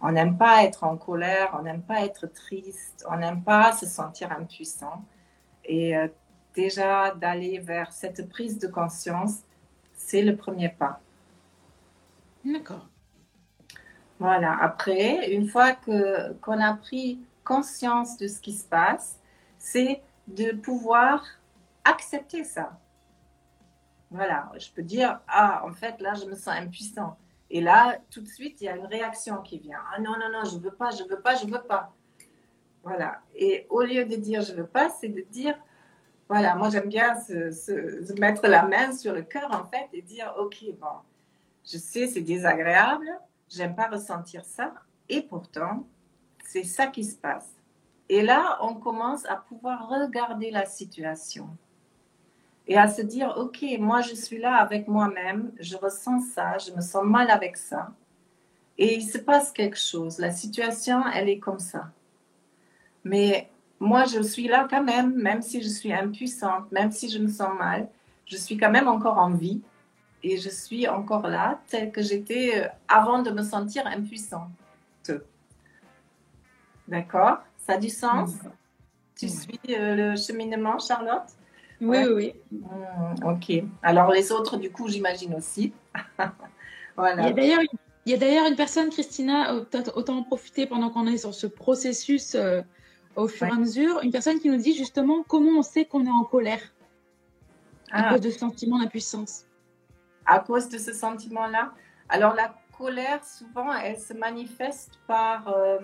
On 0.00 0.12
n'aime 0.12 0.38
pas 0.38 0.64
être 0.64 0.84
en 0.84 0.96
colère, 0.96 1.54
on 1.58 1.62
n'aime 1.62 1.82
pas 1.82 2.00
être 2.00 2.26
triste, 2.26 3.04
on 3.10 3.18
n'aime 3.18 3.42
pas 3.42 3.72
se 3.72 3.84
sentir 3.84 4.32
impuissant. 4.32 5.04
Et 5.66 5.94
euh, 5.94 6.08
déjà 6.54 7.14
d'aller 7.14 7.58
vers 7.58 7.92
cette 7.92 8.28
prise 8.30 8.58
de 8.58 8.68
conscience, 8.68 9.40
c'est 9.92 10.22
le 10.22 10.34
premier 10.34 10.70
pas. 10.70 11.00
D'accord. 12.42 12.86
Voilà. 14.20 14.56
Après, 14.60 15.32
une 15.32 15.48
fois 15.48 15.72
qu'on 15.72 16.60
a 16.60 16.74
pris 16.74 17.18
conscience 17.42 18.16
de 18.18 18.28
ce 18.28 18.40
qui 18.40 18.52
se 18.52 18.64
passe, 18.64 19.18
c'est 19.58 20.00
de 20.28 20.52
pouvoir 20.52 21.24
accepter 21.84 22.44
ça. 22.44 22.78
Voilà, 24.10 24.52
je 24.58 24.70
peux 24.70 24.82
dire, 24.82 25.20
ah, 25.26 25.62
en 25.66 25.72
fait, 25.72 26.00
là, 26.00 26.14
je 26.14 26.26
me 26.26 26.34
sens 26.34 26.54
impuissant. 26.54 27.16
Et 27.48 27.60
là, 27.60 27.98
tout 28.10 28.20
de 28.20 28.28
suite, 28.28 28.60
il 28.60 28.64
y 28.64 28.68
a 28.68 28.76
une 28.76 28.86
réaction 28.86 29.38
qui 29.42 29.58
vient. 29.58 29.80
Ah 29.94 30.00
non, 30.00 30.12
non, 30.12 30.30
non, 30.32 30.44
je 30.44 30.56
ne 30.56 30.60
veux 30.60 30.70
pas, 30.70 30.90
je 30.90 31.02
ne 31.02 31.08
veux 31.08 31.20
pas, 31.20 31.34
je 31.36 31.46
ne 31.46 31.50
veux 31.50 31.62
pas. 31.62 31.92
Voilà. 32.82 33.20
Et 33.34 33.66
au 33.70 33.82
lieu 33.82 34.04
de 34.04 34.16
dire 34.16 34.42
je 34.42 34.52
ne 34.52 34.58
veux 34.58 34.66
pas, 34.66 34.90
c'est 34.90 35.08
de 35.08 35.22
dire, 35.30 35.54
voilà, 36.28 36.54
moi 36.54 36.70
j'aime 36.70 36.88
bien 36.88 37.18
se, 37.20 38.18
mettre 38.20 38.46
la 38.46 38.64
main 38.64 38.92
sur 38.92 39.12
le 39.12 39.22
cœur 39.22 39.50
en 39.52 39.66
fait 39.66 39.88
et 39.92 40.02
dire, 40.02 40.32
ok, 40.38 40.64
bon, 40.80 40.86
je 41.64 41.76
sais, 41.76 42.06
c'est 42.06 42.20
désagréable, 42.20 43.10
j'aime 43.50 43.74
pas 43.74 43.88
ressentir 43.88 44.44
ça, 44.44 44.72
et 45.08 45.22
pourtant, 45.22 45.84
c'est 46.44 46.64
ça 46.64 46.86
qui 46.86 47.04
se 47.04 47.16
passe. 47.16 47.50
Et 48.08 48.22
là, 48.22 48.58
on 48.62 48.74
commence 48.74 49.26
à 49.26 49.36
pouvoir 49.36 49.88
regarder 49.88 50.50
la 50.50 50.66
situation 50.66 51.48
et 52.66 52.76
à 52.76 52.88
se 52.88 53.02
dire, 53.02 53.34
OK, 53.36 53.64
moi 53.78 54.00
je 54.00 54.14
suis 54.14 54.38
là 54.38 54.56
avec 54.56 54.88
moi-même, 54.88 55.52
je 55.58 55.76
ressens 55.76 56.20
ça, 56.34 56.58
je 56.58 56.72
me 56.72 56.80
sens 56.80 57.04
mal 57.04 57.30
avec 57.30 57.56
ça. 57.56 57.92
Et 58.78 58.96
il 58.96 59.02
se 59.02 59.18
passe 59.18 59.52
quelque 59.52 59.78
chose. 59.78 60.18
La 60.18 60.30
situation, 60.30 61.02
elle 61.14 61.28
est 61.28 61.38
comme 61.38 61.58
ça. 61.58 61.90
Mais 63.04 63.50
moi, 63.78 64.04
je 64.04 64.22
suis 64.22 64.46
là 64.46 64.66
quand 64.68 64.82
même, 64.82 65.14
même 65.14 65.42
si 65.42 65.62
je 65.62 65.68
suis 65.68 65.92
impuissante, 65.92 66.70
même 66.70 66.90
si 66.90 67.08
je 67.10 67.18
me 67.18 67.28
sens 67.28 67.56
mal, 67.58 67.88
je 68.26 68.36
suis 68.36 68.56
quand 68.56 68.70
même 68.70 68.88
encore 68.88 69.18
en 69.18 69.30
vie 69.30 69.60
et 70.22 70.36
je 70.36 70.48
suis 70.48 70.86
encore 70.88 71.28
là, 71.28 71.60
tel 71.68 71.92
que 71.92 72.02
j'étais 72.02 72.62
euh, 72.64 72.68
avant 72.88 73.22
de 73.22 73.30
me 73.30 73.42
sentir 73.42 73.86
impuissante. 73.86 74.50
D'accord? 76.88 77.38
Ça 77.56 77.74
a 77.74 77.76
du 77.76 77.88
sens? 77.88 78.32
Tu 79.16 79.28
suis 79.28 79.60
euh, 79.70 79.94
le 79.94 80.16
cheminement, 80.16 80.78
Charlotte? 80.80 81.28
Oui, 81.80 81.98
oui. 82.12 82.34
Mmh, 82.50 83.24
ok. 83.24 83.64
Alors 83.82 84.10
les 84.10 84.32
autres, 84.32 84.56
du 84.56 84.72
coup, 84.72 84.88
j'imagine 84.88 85.34
aussi. 85.34 85.72
voilà. 86.96 87.28
Il 87.28 88.10
y 88.10 88.14
a 88.14 88.16
d'ailleurs 88.16 88.46
une 88.48 88.56
personne, 88.56 88.90
Christina, 88.90 89.54
euh, 89.54 89.64
autant 89.94 90.18
en 90.18 90.22
profiter 90.24 90.66
pendant 90.66 90.90
qu'on 90.90 91.06
est 91.06 91.18
sur 91.18 91.32
ce 91.32 91.46
processus 91.46 92.36
au 93.14 93.28
fur 93.28 93.46
et 93.46 93.50
à 93.50 93.54
mesure, 93.54 94.00
une 94.02 94.10
personne 94.10 94.40
qui 94.40 94.48
nous 94.48 94.56
dit 94.56 94.74
justement 94.74 95.22
comment 95.22 95.58
on 95.58 95.62
sait 95.62 95.84
qu'on 95.84 96.04
est 96.06 96.10
en 96.10 96.24
colère? 96.24 96.60
À 97.92 98.08
ah. 98.08 98.12
cause 98.12 98.20
de 98.20 98.30
ce 98.30 98.38
sentiment 98.40 98.80
d'impuissance. 98.80 99.44
À 100.30 100.38
cause 100.38 100.68
de 100.68 100.78
ce 100.78 100.92
sentiment-là 100.92 101.72
Alors 102.08 102.34
la 102.34 102.54
colère, 102.78 103.24
souvent, 103.24 103.72
elle 103.72 103.98
se 103.98 104.14
manifeste 104.14 104.92
par... 105.08 105.48
Euh, 105.48 105.78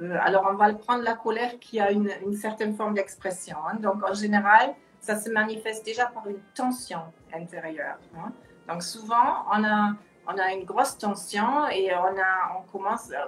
euh, 0.00 0.16
alors 0.22 0.48
on 0.50 0.54
va 0.54 0.72
prendre 0.72 1.02
la 1.02 1.12
colère 1.12 1.58
qui 1.60 1.78
a 1.78 1.90
une, 1.90 2.08
certaine 2.32 2.74
forme 2.74 2.94
d'expression. 2.94 3.58
Hein. 3.68 3.76
Donc 3.76 4.02
en 4.02 4.14
général, 4.14 4.74
ça 5.00 5.16
se 5.16 5.28
manifeste 5.28 5.84
déjà 5.84 6.06
par 6.06 6.26
une 6.26 6.40
tension 6.54 7.02
intérieure. 7.30 7.98
Hein. 8.16 8.32
Donc 8.66 8.82
souvent, 8.82 9.44
on 9.52 9.62
a, 9.62 9.92
on 10.26 10.38
a 10.38 10.52
une 10.54 10.64
grosse 10.64 10.96
tension 10.96 11.68
et 11.68 11.94
on, 11.94 12.18
a, 12.18 12.58
on 12.58 12.62
commence, 12.72 13.10
euh, 13.10 13.26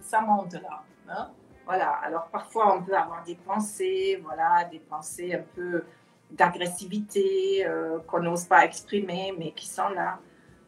ça 0.00 0.22
monte 0.22 0.54
là. 0.54 0.82
Hein. 1.10 1.28
Voilà. 1.66 1.90
Alors 2.02 2.28
parfois 2.28 2.74
on 2.74 2.82
peut 2.82 2.96
avoir 2.96 3.22
des 3.22 3.34
pensées, 3.34 4.18
voilà, 4.24 4.64
des 4.64 4.78
pensées 4.78 5.34
un 5.34 5.44
peu 5.54 5.84
d'agressivité 6.30 7.66
euh, 7.66 7.98
qu'on 8.06 8.20
n'ose 8.20 8.44
pas 8.44 8.64
exprimer, 8.64 9.34
mais 9.38 9.52
qui 9.52 9.66
sont 9.66 9.88
là. 9.90 10.18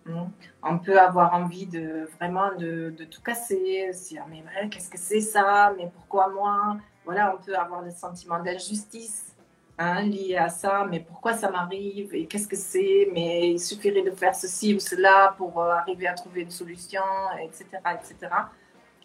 Hmm. 0.07 0.29
On 0.63 0.79
peut 0.79 0.99
avoir 0.99 1.35
envie 1.35 1.67
de 1.67 2.09
vraiment 2.17 2.55
de, 2.57 2.95
tout 3.11 3.23
casser, 3.23 3.93
se 3.93 4.09
dire 4.09 4.25
mais 4.29 4.43
qu'est-ce 4.69 4.89
que 4.89 4.99
c'est 4.99 5.21
ça, 5.21 5.75
mais 5.77 5.91
pourquoi 5.95 6.29
moi? 6.29 6.77
Voilà, 7.05 7.35
on 7.35 7.45
peut 7.45 7.57
avoir 7.57 7.83
le 7.83 7.91
sentiment 7.91 8.43
d'injustice 8.43 9.35
hein, 9.79 10.03
lié 10.03 10.37
à 10.37 10.49
ça, 10.49 10.87
mais 10.91 11.01
pourquoi 11.01 11.35
ça 11.35 11.51
m'arrive? 11.51 12.15
Et 12.15 12.27
qu'est-ce 12.27 12.49
que 12.49 12.57
c'est? 12.57 13.11
Mais 13.13 13.53
il 13.53 13.61
suffirait 13.61 14.03
de 14.03 14.11
faire 14.11 14.35
ceci 14.35 14.75
ou 14.75 14.81
cela 14.81 15.35
pour 15.37 15.61
euh, 15.61 15.71
arriver 15.73 16.07
à 16.07 16.15
trouver 16.15 16.43
une 16.43 16.51
solution, 16.51 17.03
etc., 17.43 17.67
etc 17.95 18.29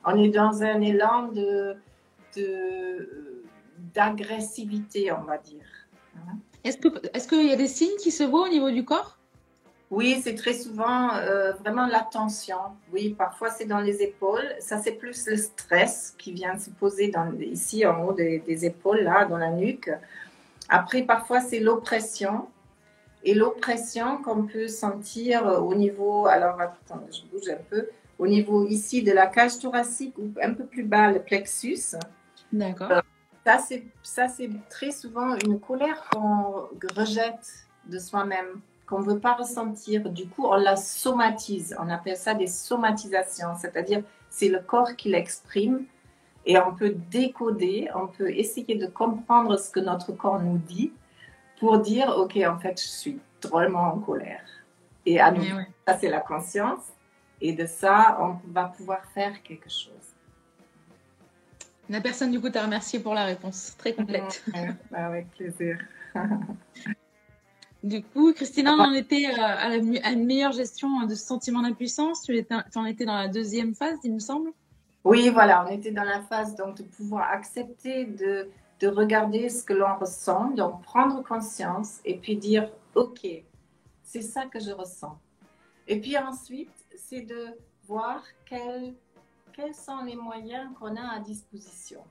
on 0.05 0.23
est 0.23 0.29
dans 0.29 0.63
un 0.63 0.81
élan 0.81 1.29
de, 1.29 1.77
d'agressivité, 3.93 5.11
on 5.11 5.23
va 5.23 5.37
dire. 5.37 5.65
Est-ce, 6.63 6.77
que, 6.77 6.87
est-ce 7.13 7.27
qu'il 7.27 7.47
y 7.47 7.51
a 7.51 7.55
des 7.55 7.67
signes 7.67 7.97
qui 7.99 8.11
se 8.11 8.23
voient 8.23 8.43
au 8.43 8.49
niveau 8.49 8.71
du 8.71 8.83
corps? 8.83 9.17
Oui, 9.91 10.19
c'est 10.23 10.33
très 10.33 10.53
souvent 10.53 11.13
euh, 11.15 11.53
vraiment 11.53 11.85
la 11.85 12.01
tension. 12.01 12.57
Oui, 12.91 13.15
parfois 13.15 13.51
c'est 13.51 13.65
dans 13.65 13.81
les 13.81 14.01
épaules. 14.01 14.55
Ça, 14.59 14.79
c'est 14.79 14.93
plus 14.93 15.27
le 15.27 15.37
stress 15.37 16.15
qui 16.17 16.33
vient 16.33 16.57
se 16.57 16.71
poser 16.71 17.09
dans, 17.09 17.31
ici 17.39 17.85
en 17.85 18.03
haut 18.03 18.13
des, 18.13 18.39
des 18.39 18.65
épaules, 18.65 19.01
là, 19.01 19.25
dans 19.25 19.37
la 19.37 19.51
nuque. 19.51 19.91
Après, 20.69 21.03
parfois, 21.03 21.39
c'est 21.39 21.59
l'oppression. 21.59 22.47
Et 23.23 23.33
l'oppression 23.33 24.17
qu'on 24.21 24.43
peut 24.43 24.67
sentir 24.67 25.45
au 25.45 25.73
niveau, 25.73 26.27
alors 26.27 26.59
attends, 26.61 27.05
je 27.11 27.21
bouge 27.31 27.49
un 27.49 27.61
peu, 27.69 27.87
au 28.19 28.27
niveau 28.27 28.65
ici 28.67 29.01
de 29.01 29.11
la 29.11 29.27
cage 29.27 29.57
thoracique 29.59 30.15
ou 30.17 30.31
un 30.41 30.53
peu 30.53 30.65
plus 30.65 30.83
bas, 30.83 31.11
le 31.11 31.19
plexus. 31.19 31.95
D'accord. 32.51 32.91
Euh, 32.91 33.01
ça, 33.45 34.27
c'est 34.27 34.49
très 34.69 34.91
souvent 34.91 35.35
une 35.45 35.59
colère 35.59 36.09
qu'on 36.09 36.67
rejette 36.97 37.67
de 37.85 37.99
soi-même, 37.99 38.61
qu'on 38.87 38.99
ne 38.99 39.05
veut 39.05 39.19
pas 39.19 39.33
ressentir. 39.33 40.09
Du 40.09 40.27
coup, 40.27 40.45
on 40.47 40.55
la 40.55 40.75
somatise. 40.75 41.75
On 41.79 41.89
appelle 41.89 42.17
ça 42.17 42.33
des 42.33 42.47
somatisations, 42.47 43.55
c'est-à-dire 43.59 44.03
c'est 44.29 44.49
le 44.49 44.59
corps 44.59 44.95
qui 44.95 45.09
l'exprime 45.09 45.85
et 46.45 46.57
on 46.57 46.73
peut 46.73 46.95
décoder, 47.11 47.89
on 47.95 48.07
peut 48.07 48.31
essayer 48.31 48.75
de 48.75 48.87
comprendre 48.87 49.57
ce 49.57 49.69
que 49.69 49.79
notre 49.79 50.11
corps 50.11 50.41
nous 50.41 50.57
dit 50.57 50.91
pour 51.59 51.79
dire, 51.79 52.15
OK, 52.17 52.37
en 52.37 52.57
fait, 52.57 52.81
je 52.81 52.87
suis 52.87 53.19
drôlement 53.41 53.93
en 53.93 53.99
colère. 53.99 54.43
Et 55.05 55.19
à 55.19 55.31
nous, 55.31 55.45
ça, 55.87 55.97
c'est 55.99 56.09
la 56.09 56.19
conscience. 56.19 56.93
Et 57.41 57.53
de 57.53 57.65
ça, 57.65 58.17
on 58.19 58.37
va 58.51 58.65
pouvoir 58.65 59.05
faire 59.13 59.41
quelque 59.43 59.69
chose. 59.69 60.14
La 61.89 62.01
personne, 62.01 62.31
du 62.31 62.39
coup, 62.39 62.49
t'a 62.49 62.63
remercié 62.63 62.99
pour 62.99 63.13
la 63.13 63.25
réponse. 63.25 63.75
Très 63.77 63.93
complète. 63.93 64.43
avec 64.91 65.29
plaisir. 65.31 65.77
du 67.83 68.01
coup, 68.03 68.33
Christina, 68.33 68.73
on 68.73 68.79
en 68.79 68.93
était 68.93 69.27
euh, 69.27 69.41
à, 69.41 69.69
la, 69.69 69.75
une 69.77 70.25
meilleure 70.25 70.51
gestion 70.51 71.05
de 71.05 71.13
ce 71.13 71.25
sentiment 71.25 71.61
d'impuissance. 71.61 72.23
Tu 72.23 72.45
en 72.75 72.85
étais 72.85 73.05
dans 73.05 73.15
la 73.15 73.27
deuxième 73.27 73.75
phase, 73.75 73.97
il 74.03 74.13
me 74.13 74.19
semble. 74.19 74.51
Oui, 75.03 75.29
voilà, 75.29 75.65
on 75.67 75.71
était 75.71 75.91
dans 75.91 76.03
la 76.03 76.21
phase 76.21 76.55
donc, 76.55 76.77
de 76.77 76.83
pouvoir 76.83 77.29
accepter 77.31 78.05
de, 78.05 78.49
de 78.79 78.87
regarder 78.87 79.49
ce 79.49 79.63
que 79.63 79.73
l'on 79.73 79.95
ressent, 79.99 80.49
donc 80.51 80.81
prendre 80.81 81.23
conscience 81.23 81.99
et 82.05 82.17
puis 82.17 82.35
dire, 82.37 82.71
OK, 82.95 83.27
c'est 84.01 84.21
ça 84.21 84.45
que 84.45 84.59
je 84.59 84.71
ressens. 84.71 85.17
Et 85.87 86.01
puis 86.01 86.17
ensuite, 86.17 86.71
c'est 86.95 87.21
de 87.21 87.49
voir 87.87 88.23
quels, 88.45 88.95
quels 89.55 89.73
sont 89.73 90.03
les 90.03 90.15
moyens 90.15 90.69
qu'on 90.77 90.95
a 90.95 91.15
à 91.15 91.19
disposition, 91.19 92.01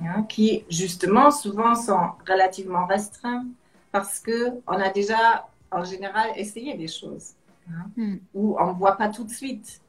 hein, 0.00 0.22
qui 0.22 0.64
justement 0.70 1.30
souvent 1.30 1.74
sont 1.74 2.12
relativement 2.28 2.86
restreints 2.86 3.44
parce 3.92 4.20
qu'on 4.20 4.62
a 4.66 4.88
déjà 4.90 5.46
en 5.70 5.84
général 5.84 6.30
essayé 6.36 6.74
des 6.76 6.88
choses 6.88 7.34
hein, 7.68 7.86
hmm. 7.96 8.16
ou 8.32 8.56
on 8.58 8.68
ne 8.68 8.72
voit 8.72 8.96
pas 8.96 9.08
tout 9.08 9.24
de 9.24 9.30
suite. 9.30 9.80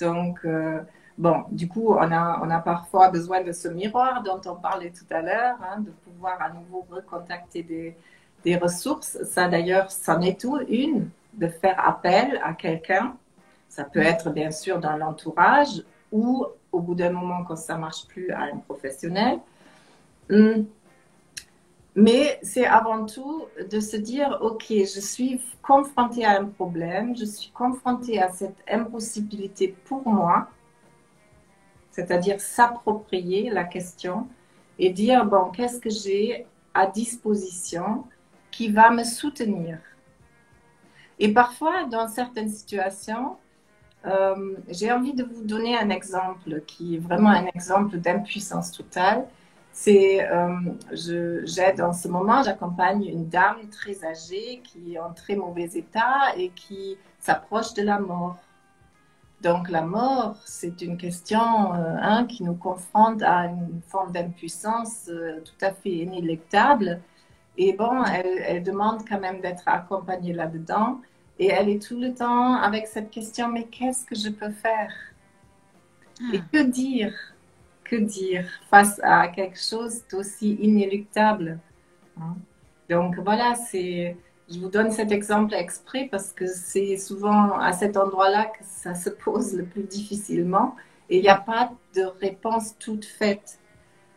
Donc, 0.00 0.40
euh, 0.44 0.80
bon, 1.18 1.44
du 1.50 1.68
coup, 1.68 1.92
on 1.92 2.12
a, 2.12 2.40
on 2.42 2.50
a 2.50 2.58
parfois 2.60 3.10
besoin 3.10 3.42
de 3.42 3.52
ce 3.52 3.68
miroir 3.68 4.22
dont 4.22 4.40
on 4.46 4.56
parlait 4.56 4.90
tout 4.90 5.06
à 5.10 5.20
l'heure, 5.20 5.58
hein, 5.62 5.80
de 5.80 5.90
pouvoir 5.90 6.40
à 6.40 6.50
nouveau 6.50 6.86
recontacter 6.90 7.62
des, 7.62 7.96
des 8.42 8.56
ressources. 8.56 9.22
Ça, 9.24 9.48
d'ailleurs, 9.48 9.90
c'en 9.90 10.20
est 10.22 10.40
tout 10.40 10.58
une, 10.68 11.10
de 11.34 11.48
faire 11.48 11.78
appel 11.86 12.40
à 12.42 12.54
quelqu'un 12.54 13.16
ça 13.72 13.84
peut 13.84 14.00
être 14.00 14.28
bien 14.28 14.50
sûr 14.50 14.78
dans 14.80 14.98
l'entourage 14.98 15.82
ou 16.12 16.46
au 16.70 16.80
bout 16.80 16.94
d'un 16.94 17.10
moment 17.10 17.42
quand 17.44 17.56
ça 17.56 17.76
marche 17.76 18.06
plus 18.06 18.30
à 18.30 18.42
un 18.42 18.58
professionnel. 18.58 19.40
Hum. 20.30 20.66
Mais 21.94 22.38
c'est 22.42 22.64
avant 22.64 23.04
tout 23.04 23.44
de 23.70 23.80
se 23.80 23.96
dire, 23.96 24.38
OK, 24.40 24.66
je 24.70 25.00
suis 25.00 25.42
confronté 25.62 26.24
à 26.24 26.40
un 26.40 26.46
problème, 26.46 27.14
je 27.14 27.26
suis 27.26 27.50
confronté 27.50 28.20
à 28.20 28.30
cette 28.30 28.56
impossibilité 28.66 29.74
pour 29.84 30.08
moi, 30.08 30.48
c'est-à-dire 31.90 32.40
s'approprier 32.40 33.50
la 33.50 33.64
question 33.64 34.26
et 34.78 34.88
dire, 34.88 35.26
bon, 35.26 35.50
qu'est-ce 35.50 35.80
que 35.80 35.90
j'ai 35.90 36.46
à 36.72 36.86
disposition 36.86 38.04
qui 38.50 38.70
va 38.70 38.90
me 38.90 39.04
soutenir? 39.04 39.78
Et 41.18 41.32
parfois, 41.32 41.84
dans 41.84 42.08
certaines 42.08 42.48
situations, 42.48 43.36
euh, 44.06 44.56
j'ai 44.68 44.90
envie 44.92 45.14
de 45.14 45.24
vous 45.24 45.44
donner 45.44 45.76
un 45.76 45.90
exemple 45.90 46.62
qui 46.66 46.96
est 46.96 46.98
vraiment 46.98 47.30
un 47.30 47.46
exemple 47.46 47.98
d'impuissance 47.98 48.72
totale. 48.72 49.24
C'est, 49.72 50.28
euh, 50.30 50.50
j'aide 51.44 51.80
en 51.80 51.92
ce 51.92 52.06
moment, 52.08 52.42
j'accompagne 52.42 53.04
une 53.04 53.28
dame 53.28 53.68
très 53.70 54.04
âgée 54.04 54.60
qui 54.64 54.94
est 54.94 54.98
en 54.98 55.12
très 55.12 55.34
mauvais 55.34 55.70
état 55.74 56.36
et 56.36 56.50
qui 56.50 56.98
s'approche 57.18 57.72
de 57.74 57.82
la 57.82 57.98
mort. 57.98 58.36
Donc 59.42 59.70
la 59.70 59.82
mort, 59.82 60.36
c'est 60.44 60.82
une 60.82 60.96
question 60.96 61.74
euh, 61.74 61.96
hein, 62.00 62.26
qui 62.26 62.44
nous 62.44 62.54
confronte 62.54 63.22
à 63.22 63.46
une 63.46 63.80
forme 63.88 64.12
d'impuissance 64.12 65.08
euh, 65.08 65.40
tout 65.40 65.64
à 65.64 65.72
fait 65.72 65.90
inéluctable. 65.90 67.00
Et 67.56 67.72
bon, 67.72 68.04
elle, 68.04 68.42
elle 68.46 68.62
demande 68.62 69.02
quand 69.08 69.18
même 69.18 69.40
d'être 69.40 69.64
accompagnée 69.66 70.32
là-dedans. 70.32 71.00
Et 71.42 71.48
elle 71.48 71.68
est 71.68 71.82
tout 71.82 71.98
le 71.98 72.14
temps 72.14 72.54
avec 72.54 72.86
cette 72.86 73.10
question, 73.10 73.48
mais 73.48 73.64
qu'est-ce 73.64 74.06
que 74.06 74.14
je 74.14 74.28
peux 74.28 74.52
faire? 74.52 74.92
Et 76.32 76.38
ah. 76.38 76.44
que 76.52 76.62
dire? 76.62 77.12
Que 77.82 77.96
dire 77.96 78.48
face 78.70 79.00
à 79.02 79.26
quelque 79.26 79.58
chose 79.58 80.02
d'aussi 80.08 80.54
inéluctable 80.60 81.58
hein? 82.16 82.36
Donc 82.88 83.18
voilà, 83.18 83.56
c'est 83.56 84.16
je 84.48 84.60
vous 84.60 84.68
donne 84.68 84.92
cet 84.92 85.10
exemple 85.10 85.54
exprès 85.54 86.06
parce 86.12 86.32
que 86.32 86.46
c'est 86.46 86.96
souvent 86.96 87.58
à 87.58 87.72
cet 87.72 87.96
endroit-là 87.96 88.44
que 88.44 88.62
ça 88.62 88.94
se 88.94 89.10
pose 89.10 89.54
le 89.54 89.64
plus 89.64 89.82
difficilement 89.82 90.76
et 91.10 91.16
il 91.18 91.22
n'y 91.22 91.28
a 91.28 91.40
pas 91.40 91.72
de 91.96 92.04
réponse 92.20 92.78
toute 92.78 93.04
faite. 93.04 93.58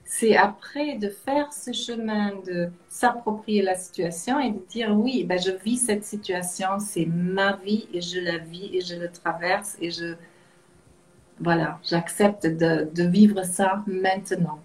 C'est 0.05 0.37
après 0.37 0.97
de 0.97 1.09
faire 1.09 1.51
ce 1.51 1.73
chemin, 1.73 2.33
de 2.45 2.69
s'approprier 2.89 3.61
la 3.61 3.75
situation 3.75 4.39
et 4.39 4.51
de 4.51 4.59
dire 4.69 4.91
oui, 4.91 5.23
ben 5.23 5.39
je 5.39 5.51
vis 5.51 5.77
cette 5.77 6.05
situation, 6.05 6.79
c'est 6.79 7.07
ma 7.07 7.57
vie 7.57 7.89
et 7.91 8.01
je 8.01 8.19
la 8.19 8.37
vis 8.37 8.77
et 8.77 8.81
je 8.81 8.95
le 8.95 9.11
traverse 9.11 9.75
et 9.81 9.91
je 9.91 10.15
voilà, 11.39 11.79
j'accepte 11.83 12.45
de, 12.45 12.89
de 12.93 13.03
vivre 13.03 13.43
ça 13.43 13.83
maintenant. 13.87 14.59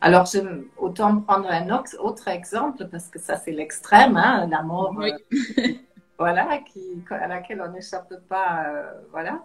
Alors, 0.00 0.26
je, 0.26 0.38
autant 0.76 1.18
prendre 1.20 1.50
un 1.50 1.70
autre 1.70 2.28
exemple, 2.28 2.86
parce 2.90 3.08
que 3.08 3.18
ça, 3.18 3.36
c'est 3.36 3.52
l'extrême, 3.52 4.18
hein, 4.18 4.46
la 4.50 4.62
mort, 4.62 4.94
euh, 5.00 5.10
voilà, 6.18 6.58
qui, 6.58 7.02
à 7.10 7.26
laquelle 7.26 7.62
on 7.66 7.72
n'échappe 7.72 8.12
pas, 8.28 8.64
euh, 8.66 8.92
voilà. 9.12 9.42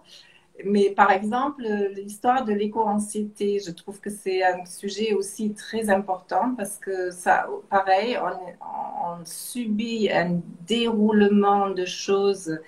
Mais 0.64 0.90
par 0.90 1.10
exemple, 1.10 1.62
l'histoire 1.94 2.44
de 2.44 2.52
l'éco-anxiété, 2.52 3.60
je 3.64 3.70
trouve 3.70 4.00
que 4.00 4.10
c'est 4.10 4.42
un 4.42 4.64
sujet 4.64 5.14
aussi 5.14 5.52
très 5.54 5.90
important 5.90 6.54
parce 6.56 6.76
que 6.76 7.10
ça, 7.10 7.48
pareil, 7.68 8.18
on, 8.22 9.16
on 9.20 9.24
subit 9.24 10.10
un 10.12 10.40
déroulement 10.66 11.70
de 11.70 11.84
choses 11.84 12.58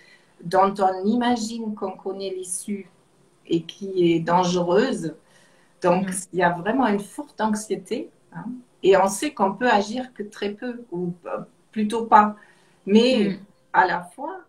dont 0.43 0.75
on 0.79 1.07
imagine 1.07 1.75
qu'on 1.75 1.93
connaît 1.93 2.31
l'issue 2.31 2.89
et 3.47 3.63
qui 3.63 4.13
est 4.13 4.21
dangereuse 4.21 5.15
donc, 5.83 6.09
mm. 6.09 6.15
il 6.33 6.39
y 6.39 6.43
a 6.43 6.51
vraiment 6.51 6.87
une 6.87 7.01
forte 7.01 7.41
anxiété. 7.41 8.09
Hein, 8.33 8.45
et 8.83 8.97
on 8.97 9.09
sait 9.09 9.33
qu'on 9.33 9.53
peut 9.53 9.69
agir 9.69 10.13
que 10.15 10.23
très 10.23 10.51
peu, 10.51 10.85
ou 10.91 11.13
euh, 11.27 11.41
plutôt 11.73 12.07
pas. 12.07 12.37
Mais 12.87 13.31
mm. 13.31 13.39
à 13.73 13.87
la 13.87 14.03
fois, 14.03 14.41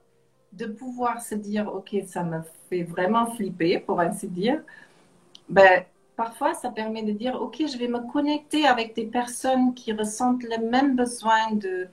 de 0.53 0.67
pouvoir 0.67 1.21
se 1.21 1.35
dire, 1.35 1.73
OK, 1.73 1.95
ça 2.07 2.23
me 2.23 2.41
fait 2.69 2.83
vraiment 2.83 3.27
flipper, 3.27 3.79
pour 3.79 3.99
ainsi 3.99 4.27
dire, 4.27 4.61
ben, 5.49 5.83
parfois, 6.15 6.53
ça 6.53 6.69
permet 6.69 7.03
de 7.03 7.11
dire, 7.11 7.41
OK, 7.41 7.57
je 7.59 7.77
vais 7.77 7.87
me 7.87 7.99
connecter 8.11 8.65
avec 8.65 8.95
des 8.95 9.05
personnes 9.05 9.73
qui 9.73 9.93
ressentent 9.93 10.43
le 10.43 10.69
même 10.69 10.95
besoin 10.95 11.51
de, 11.53 11.87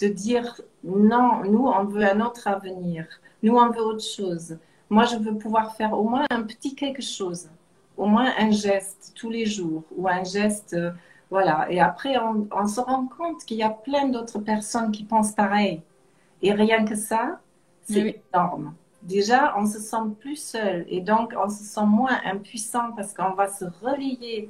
de 0.00 0.08
dire, 0.08 0.60
non, 0.84 1.42
nous, 1.44 1.66
on 1.66 1.84
veut 1.84 2.04
un 2.04 2.20
autre 2.20 2.46
avenir. 2.48 3.06
Nous, 3.42 3.56
on 3.56 3.70
veut 3.70 3.82
autre 3.82 4.04
chose. 4.04 4.58
Moi, 4.90 5.04
je 5.04 5.16
veux 5.16 5.36
pouvoir 5.36 5.74
faire 5.76 5.92
au 5.98 6.04
moins 6.04 6.26
un 6.30 6.42
petit 6.42 6.74
quelque 6.74 7.02
chose 7.02 7.48
au 7.96 8.06
moins 8.06 8.32
un 8.38 8.50
geste 8.50 9.12
tous 9.14 9.30
les 9.30 9.46
jours 9.46 9.84
ou 9.96 10.08
un 10.08 10.24
geste, 10.24 10.74
euh, 10.74 10.90
voilà. 11.30 11.66
Et 11.70 11.80
après, 11.80 12.16
on, 12.18 12.66
se 12.66 12.80
rend 12.80 13.06
compte 13.06 13.44
qu'il 13.44 13.58
y 13.58 13.62
a 13.62 13.70
plein 13.70 14.08
d'autres 14.08 14.38
personnes 14.38 14.90
qui 14.92 15.04
pensent 15.04 15.32
pareil. 15.32 15.82
Et 16.42 16.52
rien 16.52 16.84
que 16.84 16.94
ça, 16.94 17.40
c'est 17.84 18.22
énorme. 18.32 18.74
Déjà, 19.02 19.54
on 19.58 19.66
se 19.66 19.80
sent 19.80 20.14
plus 20.20 20.36
seul 20.36 20.86
et 20.88 21.00
donc 21.00 21.34
on 21.36 21.48
se 21.48 21.64
sent 21.64 21.86
moins 21.86 22.20
impuissant 22.24 22.92
parce 22.94 23.12
qu'on 23.12 23.32
va 23.32 23.48
se 23.48 23.64
relier 23.82 24.48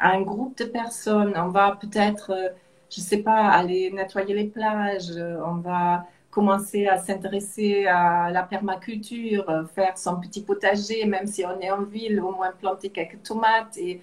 à 0.00 0.10
un 0.10 0.22
groupe 0.22 0.58
de 0.58 0.64
personnes. 0.64 1.34
On 1.36 1.48
va 1.48 1.78
peut-être, 1.80 2.30
euh, 2.30 2.48
je 2.90 3.00
sais 3.00 3.18
pas, 3.18 3.48
aller 3.48 3.92
nettoyer 3.92 4.34
les 4.34 4.46
plages. 4.46 5.12
On 5.16 5.56
va 5.56 6.06
commencer 6.32 6.88
à 6.88 6.98
s'intéresser 6.98 7.86
à 7.86 8.30
la 8.32 8.42
permaculture, 8.42 9.48
euh, 9.48 9.64
faire 9.66 9.96
son 9.96 10.20
petit 10.20 10.42
potager, 10.42 11.04
même 11.06 11.28
si 11.28 11.44
on 11.46 11.60
est 11.60 11.70
en 11.70 11.84
ville, 11.84 12.20
au 12.20 12.32
moins 12.32 12.50
planter 12.50 12.90
quelques 12.90 13.22
tomates 13.22 13.78
et, 13.78 14.02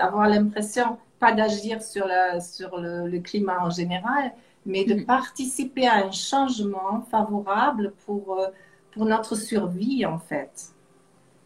avoir 0.00 0.28
l'impression, 0.28 0.98
pas 1.20 1.32
d'agir 1.32 1.80
sur, 1.80 2.08
sur 2.40 2.76
le, 2.80 3.20
climat 3.20 3.64
en 3.64 3.70
général, 3.70 4.32
mais 4.66 4.84
de 4.84 4.94
mm. 4.94 5.06
participer 5.06 5.86
à 5.86 6.06
un 6.06 6.10
changement 6.10 7.02
favorable 7.10 7.92
pour, 8.06 8.38
euh, 8.38 8.48
pour 8.92 9.06
notre 9.06 9.36
survie, 9.36 10.04
en 10.06 10.18
fait. 10.18 10.72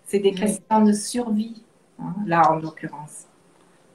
C'est 0.04 0.18
des 0.18 0.32
questions 0.32 0.82
de 0.82 0.92
survie, 0.92 1.64
hein, 1.98 2.14
là 2.26 2.52
en 2.52 2.56
l'occurrence. 2.56 3.26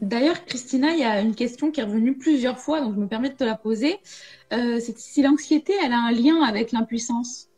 D'ailleurs, 0.02 0.46
Christina, 0.46 0.92
il 0.92 1.00
y 1.00 1.04
a 1.04 1.20
une 1.20 1.36
question 1.36 1.72
qui 1.72 1.82
est 1.82 1.84
revenue 1.84 2.18
plusieurs 2.18 2.58
fois, 2.58 2.80
donc 2.80 2.96
je 2.96 3.00
me 3.00 3.08
permets 3.08 3.30
de 3.30 3.36
te 3.36 3.44
la 3.44 3.56
poser. 3.56 4.00
Euh, 4.54 4.80
c'est 4.80 4.98
si 4.98 5.22
l'anxiété, 5.22 5.74
elle 5.84 5.92
a 5.92 6.00
un 6.00 6.12
lien 6.12 6.42
avec 6.44 6.72
l'impuissance? 6.72 7.50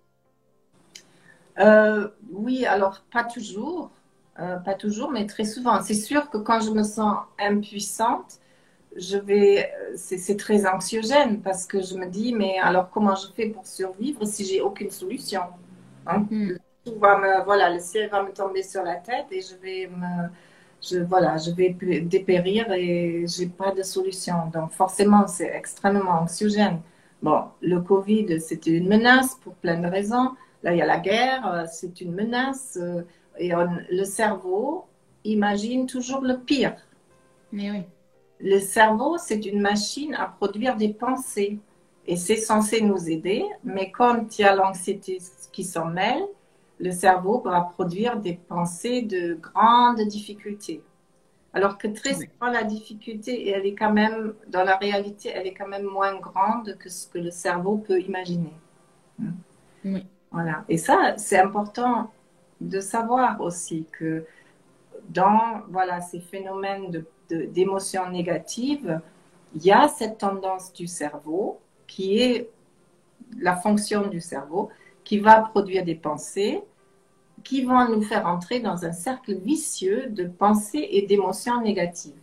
Euh, 1.59 2.07
Oui, 2.31 2.65
alors 2.65 3.03
pas 3.11 3.23
toujours, 3.23 3.91
euh, 4.39 4.57
pas 4.57 4.73
toujours, 4.73 5.11
mais 5.11 5.27
très 5.27 5.45
souvent. 5.45 5.81
C'est 5.83 5.93
sûr 5.93 6.31
que 6.31 6.37
quand 6.37 6.61
je 6.61 6.71
me 6.71 6.83
sens 6.83 7.17
impuissante, 7.39 8.39
je 8.95 9.17
vais, 9.17 9.71
c'est 9.95 10.37
très 10.37 10.65
anxiogène 10.65 11.41
parce 11.41 11.65
que 11.65 11.81
je 11.81 11.95
me 11.95 12.07
dis, 12.07 12.33
mais 12.33 12.57
alors 12.59 12.89
comment 12.89 13.15
je 13.15 13.27
fais 13.33 13.47
pour 13.47 13.65
survivre 13.65 14.25
si 14.25 14.45
j'ai 14.45 14.61
aucune 14.61 14.91
solution 14.91 15.41
hein? 16.05 16.25
hmm. 16.29 16.53
Voilà, 16.85 17.69
le 17.69 17.79
ciel 17.79 18.09
va 18.09 18.23
me 18.23 18.31
tomber 18.31 18.63
sur 18.63 18.83
la 18.83 18.95
tête 18.95 19.27
et 19.31 19.41
je 19.41 19.55
vais 19.55 19.87
me 19.87 20.29
je, 20.81 20.97
voilà, 20.99 21.37
je 21.37 21.51
vais 21.51 21.69
dépérir 22.01 22.71
et 22.71 23.25
j'ai 23.27 23.47
pas 23.47 23.71
de 23.71 23.83
solution. 23.83 24.47
Donc 24.53 24.71
forcément, 24.71 25.27
c'est 25.27 25.51
extrêmement 25.55 26.21
anxiogène. 26.21 26.81
Bon, 27.21 27.43
le 27.61 27.79
Covid, 27.81 28.41
c'était 28.41 28.71
une 28.71 28.87
menace 28.87 29.35
pour 29.35 29.53
plein 29.55 29.79
de 29.79 29.87
raisons. 29.87 30.31
Là, 30.63 30.73
il 30.73 30.77
y 30.77 30.81
a 30.81 30.85
la 30.85 30.99
guerre, 30.99 31.47
euh, 31.47 31.65
c'est 31.71 32.01
une 32.01 32.13
menace. 32.13 32.77
Euh, 32.81 33.03
et 33.37 33.51
le 33.89 34.03
cerveau 34.03 34.85
imagine 35.23 35.85
toujours 35.85 36.21
le 36.21 36.37
pire. 36.37 36.75
Mais 37.51 37.71
oui. 37.71 37.83
Le 38.43 38.59
cerveau, 38.59 39.17
c'est 39.17 39.45
une 39.45 39.61
machine 39.61 40.15
à 40.15 40.25
produire 40.27 40.75
des 40.75 40.89
pensées. 40.89 41.59
Et 42.07 42.15
c'est 42.15 42.37
censé 42.37 42.81
nous 42.81 43.09
aider. 43.09 43.45
Mais 43.63 43.91
quand 43.91 44.37
il 44.37 44.41
y 44.41 44.45
a 44.45 44.55
l'anxiété 44.55 45.19
qui 45.51 45.63
s'en 45.63 45.85
mêle, 45.85 46.23
le 46.79 46.91
cerveau 46.91 47.41
va 47.41 47.61
produire 47.61 48.17
des 48.17 48.33
pensées 48.33 49.03
de 49.03 49.35
grandes 49.35 50.01
difficultés. 50.07 50.81
Alors 51.53 51.77
que 51.77 51.87
très 51.87 52.13
souvent, 52.13 52.51
la 52.51 52.63
difficulté, 52.63 53.49
elle 53.49 53.65
est 53.65 53.75
quand 53.75 53.91
même, 53.91 54.33
dans 54.47 54.63
la 54.63 54.77
réalité, 54.77 55.29
elle 55.29 55.45
est 55.45 55.53
quand 55.53 55.67
même 55.67 55.83
moins 55.83 56.15
grande 56.15 56.77
que 56.79 56.89
ce 56.89 57.07
que 57.07 57.19
le 57.19 57.29
cerveau 57.29 57.77
peut 57.77 57.99
imaginer. 57.99 58.53
Hmm. 59.19 59.31
Oui. 59.85 60.05
Voilà. 60.31 60.63
Et 60.69 60.77
ça, 60.77 61.15
c'est 61.17 61.37
important 61.37 62.11
de 62.61 62.79
savoir 62.79 63.41
aussi 63.41 63.85
que 63.91 64.25
dans 65.09 65.61
voilà, 65.69 65.99
ces 65.99 66.21
phénomènes 66.21 67.03
d'émotions 67.33 68.09
négatives, 68.09 69.01
il 69.55 69.63
y 69.63 69.71
a 69.71 69.87
cette 69.87 70.17
tendance 70.17 70.71
du 70.73 70.87
cerveau 70.87 71.59
qui 71.87 72.19
est 72.19 72.49
la 73.39 73.55
fonction 73.55 74.07
du 74.07 74.21
cerveau 74.21 74.69
qui 75.03 75.19
va 75.19 75.41
produire 75.41 75.83
des 75.83 75.95
pensées 75.95 76.63
qui 77.43 77.63
vont 77.63 77.87
nous 77.89 78.01
faire 78.01 78.27
entrer 78.27 78.59
dans 78.59 78.85
un 78.85 78.91
cercle 78.91 79.33
vicieux 79.35 80.07
de 80.09 80.25
pensées 80.25 80.87
et 80.91 81.05
d'émotions 81.05 81.61
négatives. 81.61 82.13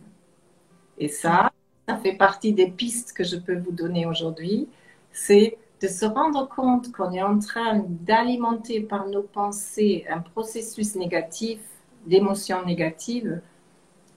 Et 0.97 1.07
ça, 1.07 1.51
ça 1.87 1.97
fait 1.97 2.15
partie 2.15 2.53
des 2.53 2.69
pistes 2.69 3.13
que 3.13 3.23
je 3.23 3.37
peux 3.37 3.57
vous 3.57 3.71
donner 3.71 4.05
aujourd'hui. 4.05 4.67
C'est 5.11 5.57
de 5.81 5.87
se 5.87 6.05
rendre 6.05 6.47
compte 6.47 6.91
qu'on 6.91 7.11
est 7.11 7.23
en 7.23 7.39
train 7.39 7.83
d'alimenter 7.87 8.81
par 8.81 9.07
nos 9.07 9.23
pensées 9.23 10.05
un 10.09 10.19
processus 10.19 10.95
négatif, 10.95 11.59
d'émotions 12.05 12.65
négatives, 12.65 13.41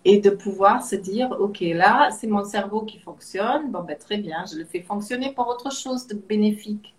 et 0.04 0.20
de 0.20 0.30
pouvoir 0.30 0.84
se 0.84 0.96
dire, 0.96 1.30
OK, 1.38 1.60
là, 1.60 2.10
c'est 2.10 2.26
mon 2.26 2.44
cerveau 2.44 2.82
qui 2.82 2.98
fonctionne, 2.98 3.70
bon, 3.70 3.82
ben, 3.82 3.96
très 3.96 4.18
bien, 4.18 4.44
je 4.50 4.58
le 4.58 4.64
fais 4.64 4.80
fonctionner 4.82 5.32
pour 5.32 5.48
autre 5.48 5.72
chose 5.72 6.06
de 6.06 6.14
bénéfique. 6.14 6.94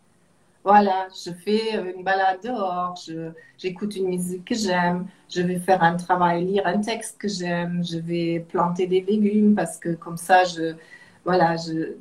Voilà, 0.63 1.07
je 1.09 1.31
fais 1.31 1.75
euh, 1.75 1.91
une 1.93 2.03
balade 2.03 2.39
dehors, 2.41 2.97
j'écoute 3.57 3.97
une 3.97 4.07
musique 4.07 4.45
que 4.45 4.55
j'aime, 4.55 5.07
je 5.29 5.41
vais 5.41 5.59
faire 5.59 5.83
un 5.83 5.97
travail, 5.97 6.45
lire 6.45 6.65
un 6.65 6.79
texte 6.79 7.17
que 7.17 7.27
j'aime, 7.27 7.83
je 7.83 7.97
vais 7.97 8.45
planter 8.47 8.87
des 8.87 9.01
légumes 9.01 9.55
parce 9.55 9.77
que 9.77 9.89
comme 9.89 10.15
ça, 10.15 10.45
je, 10.45 10.75
voilà, 11.25 11.57
je, 11.57 11.95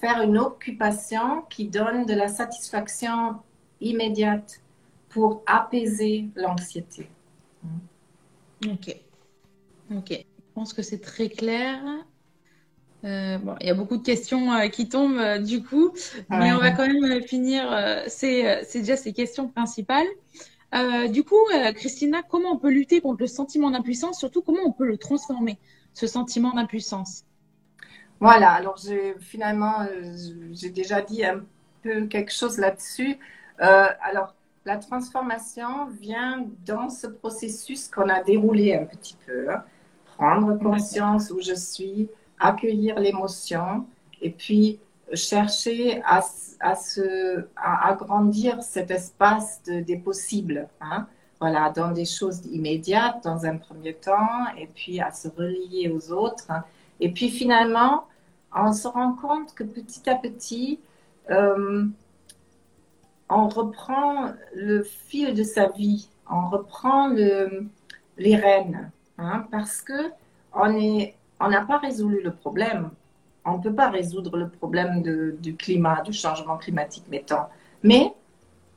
faire 0.00 0.22
une 0.22 0.38
occupation 0.38 1.42
qui 1.50 1.66
donne 1.66 2.06
de 2.06 2.14
la 2.14 2.28
satisfaction 2.28 3.34
immédiate 3.80 4.60
pour 5.08 5.42
apaiser 5.46 6.28
l'anxiété. 6.36 7.08
Ok. 8.64 8.96
Ok. 9.90 10.10
Je 10.10 10.24
pense 10.54 10.72
que 10.72 10.82
c'est 10.82 11.00
très 11.00 11.28
clair. 11.28 11.80
Euh, 13.04 13.38
bon, 13.38 13.54
il 13.60 13.66
y 13.66 13.70
a 13.70 13.74
beaucoup 13.74 13.96
de 13.96 14.02
questions 14.02 14.52
euh, 14.52 14.66
qui 14.68 14.88
tombent 14.88 15.18
euh, 15.18 15.38
du 15.38 15.62
coup, 15.62 15.92
mais 16.30 16.52
on 16.52 16.58
va 16.58 16.72
quand 16.72 16.86
même 16.86 17.22
finir. 17.22 17.64
c'est 18.08 18.66
déjà 18.74 18.96
ces 18.96 19.12
questions 19.12 19.48
principales. 19.48 20.06
du 21.10 21.22
coup, 21.22 21.36
Christina, 21.74 22.22
comment 22.28 22.52
on 22.52 22.58
peut 22.58 22.70
lutter 22.70 23.00
contre 23.00 23.20
le 23.20 23.26
sentiment 23.26 23.70
d'impuissance? 23.70 24.18
Surtout, 24.18 24.42
comment 24.42 24.62
on 24.66 24.72
peut 24.72 24.86
le 24.86 24.98
transformer, 24.98 25.58
ce 25.94 26.06
sentiment 26.06 26.52
d'impuissance? 26.52 27.24
Voilà, 28.20 28.50
alors 28.50 28.80
finalement, 29.20 29.86
j'ai 30.52 30.70
déjà 30.70 31.02
dit 31.02 31.24
un 31.24 31.44
peu 31.82 32.06
quelque 32.06 32.32
chose 32.32 32.58
là-dessus. 32.58 33.16
alors, 33.58 34.34
la 34.64 34.76
transformation 34.76 35.86
vient 35.86 36.44
dans 36.66 36.90
ce 36.90 37.06
processus 37.06 37.88
qu'on 37.88 38.08
a 38.08 38.22
déroulé 38.22 38.74
un 38.74 38.84
petit 38.84 39.16
peu. 39.24 39.50
Hein. 39.50 39.64
Prendre 40.18 40.58
conscience 40.58 41.30
où 41.30 41.40
je 41.40 41.54
suis, 41.54 42.08
accueillir 42.40 42.98
l'émotion 42.98 43.86
et 44.20 44.30
puis 44.30 44.80
chercher 45.14 46.02
à, 46.04 46.22
à, 46.60 46.74
se, 46.74 47.46
à 47.56 47.88
agrandir 47.88 48.62
cet 48.62 48.90
espace 48.90 49.62
des 49.64 49.96
possibles. 49.96 50.68
Hein. 50.80 51.06
Voilà, 51.40 51.70
dans 51.70 51.92
des 51.92 52.04
choses 52.04 52.44
immédiates 52.46 53.22
dans 53.22 53.46
un 53.46 53.56
premier 53.58 53.94
temps, 53.94 54.46
et 54.58 54.66
puis 54.66 55.00
à 55.00 55.12
se 55.12 55.28
relier 55.28 55.88
aux 55.88 56.12
autres. 56.12 56.50
Et 56.98 57.12
puis 57.12 57.30
finalement, 57.30 58.08
on 58.52 58.72
se 58.72 58.88
rend 58.88 59.12
compte 59.12 59.54
que 59.54 59.62
petit 59.62 60.10
à 60.10 60.16
petit, 60.16 60.80
euh, 61.30 61.84
on 63.30 63.48
reprend 63.48 64.32
le 64.54 64.82
fil 64.82 65.34
de 65.34 65.44
sa 65.44 65.68
vie, 65.68 66.08
on 66.28 66.48
reprend 66.48 67.06
le, 67.06 67.68
les 68.16 68.34
rênes, 68.34 68.90
hein, 69.18 69.46
parce 69.50 69.82
que 69.82 70.10
on 70.54 70.74
est 70.76 71.14
on 71.40 71.48
n'a 71.48 71.64
pas 71.64 71.78
résolu 71.78 72.20
le 72.22 72.32
problème. 72.32 72.90
On 73.44 73.58
ne 73.58 73.62
peut 73.62 73.74
pas 73.74 73.90
résoudre 73.90 74.36
le 74.36 74.48
problème 74.48 75.02
du 75.40 75.56
climat, 75.56 76.02
du 76.02 76.12
changement 76.12 76.56
climatique, 76.56 77.04
mettons. 77.08 77.46
Mais 77.82 78.12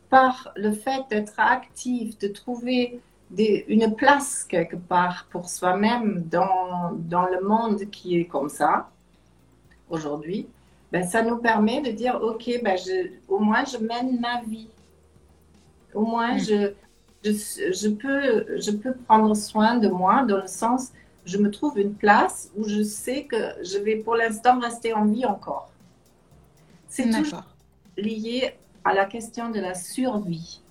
par 0.10 0.52
le 0.56 0.72
fait 0.72 1.02
d'être 1.10 1.34
actif, 1.38 2.18
de 2.20 2.28
trouver 2.28 3.02
une 3.38 3.96
place 3.96 4.44
quelque 4.44 4.76
part 4.76 5.28
pour 5.30 5.50
soi-même 5.50 6.24
dans, 6.30 6.92
dans 6.94 7.26
le 7.26 7.42
monde 7.42 7.90
qui 7.90 8.20
est 8.20 8.26
comme 8.26 8.50
ça, 8.50 8.90
aujourd'hui, 9.90 10.48
ben, 10.92 11.04
ça 11.04 11.24
nous 11.24 11.38
permet 11.38 11.82
de 11.82 11.92
dire, 11.92 12.20
OK, 12.22 12.50
ben, 12.64 12.78
au 13.28 13.40
moins 13.40 13.64
je 13.66 13.78
mène 13.78 14.20
ma 14.20 14.42
vie. 14.42 14.70
Au 15.94 16.02
moins, 16.02 16.36
mm. 16.36 16.40
je, 16.40 16.74
je, 17.24 17.32
je, 17.32 17.90
peux, 17.90 18.60
je 18.60 18.72
peux 18.72 18.94
prendre 18.94 19.36
soin 19.36 19.78
de 19.78 19.88
moi 19.88 20.24
dans 20.24 20.38
le 20.38 20.48
sens, 20.48 20.92
je 21.26 21.38
me 21.38 21.52
trouve 21.52 21.78
une 21.80 21.94
place 21.94 22.50
où 22.58 22.68
je 22.68 22.82
sais 22.82 23.26
que 23.26 23.38
je 23.64 23.78
vais 23.78 23.98
pour 23.98 24.16
l'instant 24.16 24.60
rester 24.60 24.94
en 24.94 25.06
vie 25.06 25.26
encore. 25.26 25.70
C'est 26.90 27.10
toujours 27.10 27.44
lié 27.98 28.56
à 28.84 28.94
la 28.94 29.06
question 29.06 29.50
de 29.50 29.60
la 29.60 29.76
survie. 29.76 30.62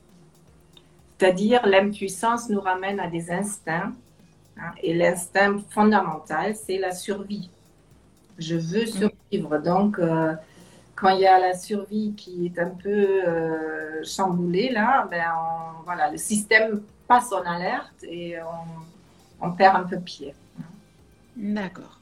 C'est-à-dire 1.18 1.66
l'impuissance 1.66 2.48
nous 2.48 2.60
ramène 2.60 2.98
à 2.98 3.06
des 3.06 3.30
instincts. 3.30 3.92
Hein, 4.56 4.72
et 4.82 4.92
l'instinct 4.94 5.58
fondamental, 5.70 6.54
c'est 6.56 6.78
la 6.78 6.92
survie. 6.92 7.48
Je 8.38 8.56
veux 8.56 8.84
mm. 8.84 8.86
survivre. 8.86 9.58
Donc, 9.58 9.98
euh, 9.98 10.34
quand 11.00 11.10
il 11.10 11.20
y 11.20 11.26
a 11.26 11.38
la 11.38 11.56
survie 11.56 12.14
qui 12.16 12.46
est 12.46 12.58
un 12.58 12.70
peu 12.70 12.88
euh, 13.26 14.04
chamboulée, 14.04 14.70
là, 14.70 15.08
ben 15.10 15.24
voilà, 15.84 16.10
le 16.10 16.18
système 16.18 16.82
passe 17.08 17.32
en 17.32 17.42
alerte 17.42 18.04
et 18.04 18.36
on 18.42 18.80
on 19.40 19.52
perd 19.52 19.76
un 19.76 19.84
peu 19.84 19.98
pied. 19.98 20.34
D'accord. 21.36 22.00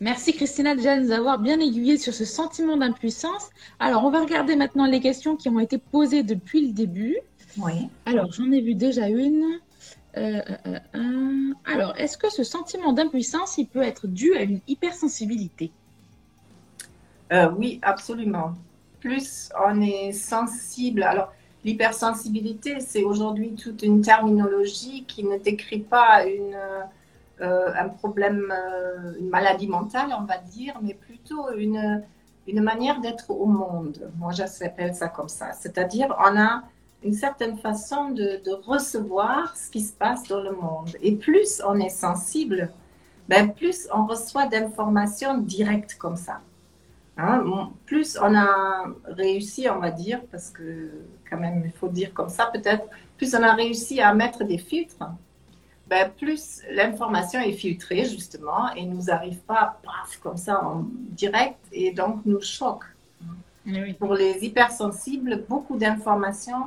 Merci 0.00 0.34
Christina 0.34 0.74
déjà 0.74 0.96
de 0.96 1.04
nous 1.04 1.12
avoir 1.12 1.38
bien 1.38 1.60
aiguillé 1.60 1.98
sur 1.98 2.12
ce 2.12 2.24
sentiment 2.24 2.76
d'impuissance. 2.76 3.50
Alors, 3.78 4.04
on 4.04 4.10
va 4.10 4.20
regarder 4.20 4.56
maintenant 4.56 4.86
les 4.86 5.00
questions 5.00 5.36
qui 5.36 5.48
ont 5.48 5.60
été 5.60 5.78
posées 5.78 6.22
depuis 6.22 6.66
le 6.66 6.72
début. 6.72 7.16
Oui. 7.58 7.88
Alors, 8.04 8.32
j'en 8.32 8.50
ai 8.50 8.60
vu 8.60 8.74
déjà 8.74 9.08
une. 9.08 9.60
Euh, 10.16 10.42
euh, 10.66 10.78
euh, 10.94 11.54
alors, 11.64 11.94
est-ce 11.96 12.18
que 12.18 12.30
ce 12.30 12.44
sentiment 12.44 12.92
d'impuissance, 12.92 13.56
il 13.58 13.66
peut 13.66 13.82
être 13.82 14.06
dû 14.06 14.34
à 14.34 14.42
une 14.42 14.60
hypersensibilité? 14.66 15.72
Oui, 17.30 17.80
absolument. 17.82 18.54
Plus 19.00 19.50
on 19.58 19.80
est 19.80 20.12
sensible. 20.12 21.02
Alors, 21.02 21.32
L'hypersensibilité, 21.64 22.78
c'est 22.80 23.02
aujourd'hui 23.02 23.54
toute 23.54 23.82
une 23.82 24.02
terminologie 24.02 25.04
qui 25.04 25.24
ne 25.24 25.38
décrit 25.38 25.78
pas 25.78 26.26
une, 26.26 26.54
euh, 27.40 27.72
un 27.74 27.88
problème, 27.88 28.52
euh, 28.54 29.14
une 29.18 29.30
maladie 29.30 29.66
mentale, 29.66 30.14
on 30.18 30.24
va 30.24 30.36
dire, 30.36 30.78
mais 30.82 30.92
plutôt 30.92 31.50
une, 31.56 32.04
une 32.46 32.60
manière 32.60 33.00
d'être 33.00 33.30
au 33.30 33.46
monde. 33.46 34.10
Moi, 34.18 34.32
j'appelle 34.32 34.94
ça 34.94 35.08
comme 35.08 35.30
ça. 35.30 35.52
C'est-à-dire, 35.52 36.14
on 36.18 36.38
a 36.38 36.64
une 37.02 37.14
certaine 37.14 37.56
façon 37.56 38.10
de, 38.10 38.42
de, 38.44 38.52
recevoir 38.66 39.56
ce 39.56 39.70
qui 39.70 39.80
se 39.80 39.94
passe 39.94 40.24
dans 40.24 40.40
le 40.42 40.52
monde. 40.52 40.90
Et 41.00 41.16
plus 41.16 41.62
on 41.66 41.80
est 41.80 41.88
sensible, 41.88 42.72
ben 43.28 43.50
plus 43.50 43.88
on 43.92 44.04
reçoit 44.06 44.46
d'informations 44.46 45.38
directes 45.38 45.94
comme 45.94 46.16
ça. 46.16 46.40
Hein, 47.16 47.70
plus 47.86 48.18
on 48.20 48.34
a 48.34 48.86
réussi, 49.06 49.68
on 49.70 49.78
va 49.78 49.92
dire, 49.92 50.20
parce 50.32 50.50
que 50.50 50.90
quand 51.30 51.38
même, 51.38 51.62
il 51.64 51.72
faut 51.72 51.88
dire 51.88 52.12
comme 52.12 52.28
ça 52.28 52.46
peut-être, 52.52 52.84
plus 53.16 53.34
on 53.36 53.42
a 53.42 53.54
réussi 53.54 54.00
à 54.00 54.12
mettre 54.14 54.42
des 54.42 54.58
filtres, 54.58 55.10
ben, 55.86 56.10
plus 56.10 56.62
l'information 56.70 57.40
est 57.40 57.52
filtrée 57.52 58.04
justement 58.04 58.72
et 58.74 58.84
nous 58.84 59.10
arrive 59.10 59.38
pas 59.40 59.78
paf, 59.84 60.18
comme 60.20 60.36
ça 60.36 60.64
en 60.64 60.86
direct 61.10 61.58
et 61.72 61.92
donc 61.92 62.22
nous 62.24 62.40
choque. 62.40 62.84
Pour 63.98 64.14
les 64.14 64.44
hypersensibles, 64.44 65.44
beaucoup 65.48 65.78
d'informations 65.78 66.66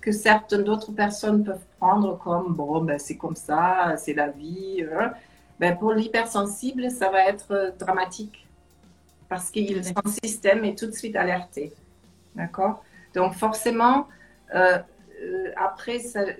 que 0.00 0.12
certaines 0.12 0.62
d'autres 0.62 0.92
personnes 0.92 1.44
peuvent 1.44 1.64
prendre 1.78 2.16
comme 2.18 2.54
bon, 2.54 2.82
ben, 2.82 2.98
c'est 2.98 3.16
comme 3.16 3.36
ça, 3.36 3.96
c'est 3.96 4.14
la 4.14 4.28
vie. 4.28 4.84
Hein. 4.92 5.12
Ben, 5.58 5.76
pour 5.76 5.92
l'hypersensible, 5.92 6.88
ça 6.90 7.10
va 7.10 7.26
être 7.26 7.74
dramatique 7.78 8.47
parce 9.28 9.50
que 9.50 9.60
son 9.82 10.10
système 10.22 10.64
est 10.64 10.78
tout 10.78 10.86
de 10.86 10.92
suite 10.92 11.16
alerté. 11.16 11.72
D'accord? 12.34 12.82
Donc 13.14 13.34
forcément, 13.34 14.08
euh, 14.54 14.78
euh, 15.22 15.50
après, 15.56 15.98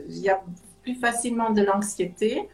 il 0.08 0.18
y 0.18 0.28
a 0.28 0.40
plus 0.82 0.94
facilement 0.94 1.50
de 1.50 1.62
l'anxiété. 1.62 2.48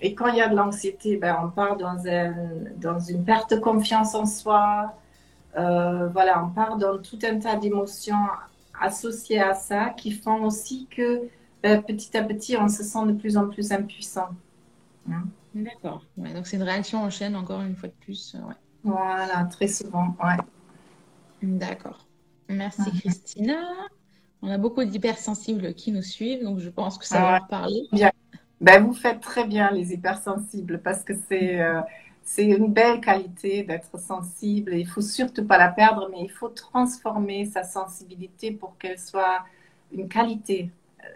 Et 0.00 0.14
quand 0.14 0.28
il 0.28 0.36
y 0.36 0.40
a 0.40 0.48
de 0.48 0.56
l'anxiété, 0.56 1.16
ben, 1.16 1.36
on 1.44 1.48
part 1.48 1.76
dans, 1.76 2.06
un, 2.06 2.34
dans 2.76 2.98
une 2.98 3.24
perte 3.24 3.54
de 3.54 3.60
confiance 3.60 4.14
en 4.14 4.26
soi. 4.26 4.94
Euh, 5.56 6.08
voilà, 6.08 6.44
on 6.44 6.50
part 6.50 6.76
dans 6.76 6.98
tout 6.98 7.18
un 7.24 7.38
tas 7.38 7.56
d'émotions 7.56 8.16
associées 8.80 9.40
à 9.40 9.54
ça 9.54 9.90
qui 9.90 10.10
font 10.10 10.44
aussi 10.44 10.88
que 10.90 11.22
ben, 11.62 11.80
petit 11.82 12.16
à 12.16 12.24
petit, 12.24 12.56
on 12.56 12.68
se 12.68 12.82
sent 12.82 13.06
de 13.06 13.12
plus 13.12 13.36
en 13.36 13.48
plus 13.48 13.70
impuissant. 13.70 14.30
Hein? 15.10 15.24
D'accord. 15.54 16.04
donc 16.16 16.46
c'est 16.46 16.56
une 16.56 16.62
réaction 16.62 17.02
en 17.02 17.10
chaîne, 17.10 17.36
encore 17.36 17.60
une 17.60 17.76
fois 17.76 17.88
de 17.88 17.94
plus. 18.04 18.34
Ouais. 18.46 18.54
Voilà, 18.84 19.44
très 19.44 19.68
souvent, 19.68 20.16
ouais. 20.22 20.36
D'accord. 21.42 22.06
Merci 22.48 22.90
Christina. 23.00 23.62
On 24.42 24.48
a 24.48 24.58
beaucoup 24.58 24.84
d'hypersensibles 24.84 25.74
qui 25.74 25.92
nous 25.92 26.02
suivent, 26.02 26.42
donc 26.42 26.58
je 26.58 26.68
pense 26.68 26.98
que 26.98 27.06
ça 27.06 27.20
va 27.20 27.32
leur 27.38 27.46
parler. 27.46 27.82
Bien. 27.92 28.10
Ben, 28.60 28.84
vous 28.84 28.94
faites 28.94 29.20
très 29.20 29.46
bien 29.46 29.70
les 29.70 29.92
hypersensibles 29.92 30.80
parce 30.82 31.02
que 31.02 31.14
c'est 31.28 31.60
euh, 31.60 31.80
c'est 32.24 32.46
une 32.46 32.72
belle 32.72 33.00
qualité 33.00 33.64
d'être 33.64 33.98
sensible. 33.98 34.74
Il 34.74 34.86
faut 34.86 35.00
surtout 35.00 35.44
pas 35.44 35.58
la 35.58 35.68
perdre, 35.68 36.08
mais 36.10 36.22
il 36.22 36.30
faut 36.30 36.48
transformer 36.48 37.46
sa 37.46 37.64
sensibilité 37.64 38.52
pour 38.52 38.78
qu'elle 38.78 38.98
soit 38.98 39.44
une 39.92 40.08
qualité. 40.08 40.70
Euh, 41.04 41.08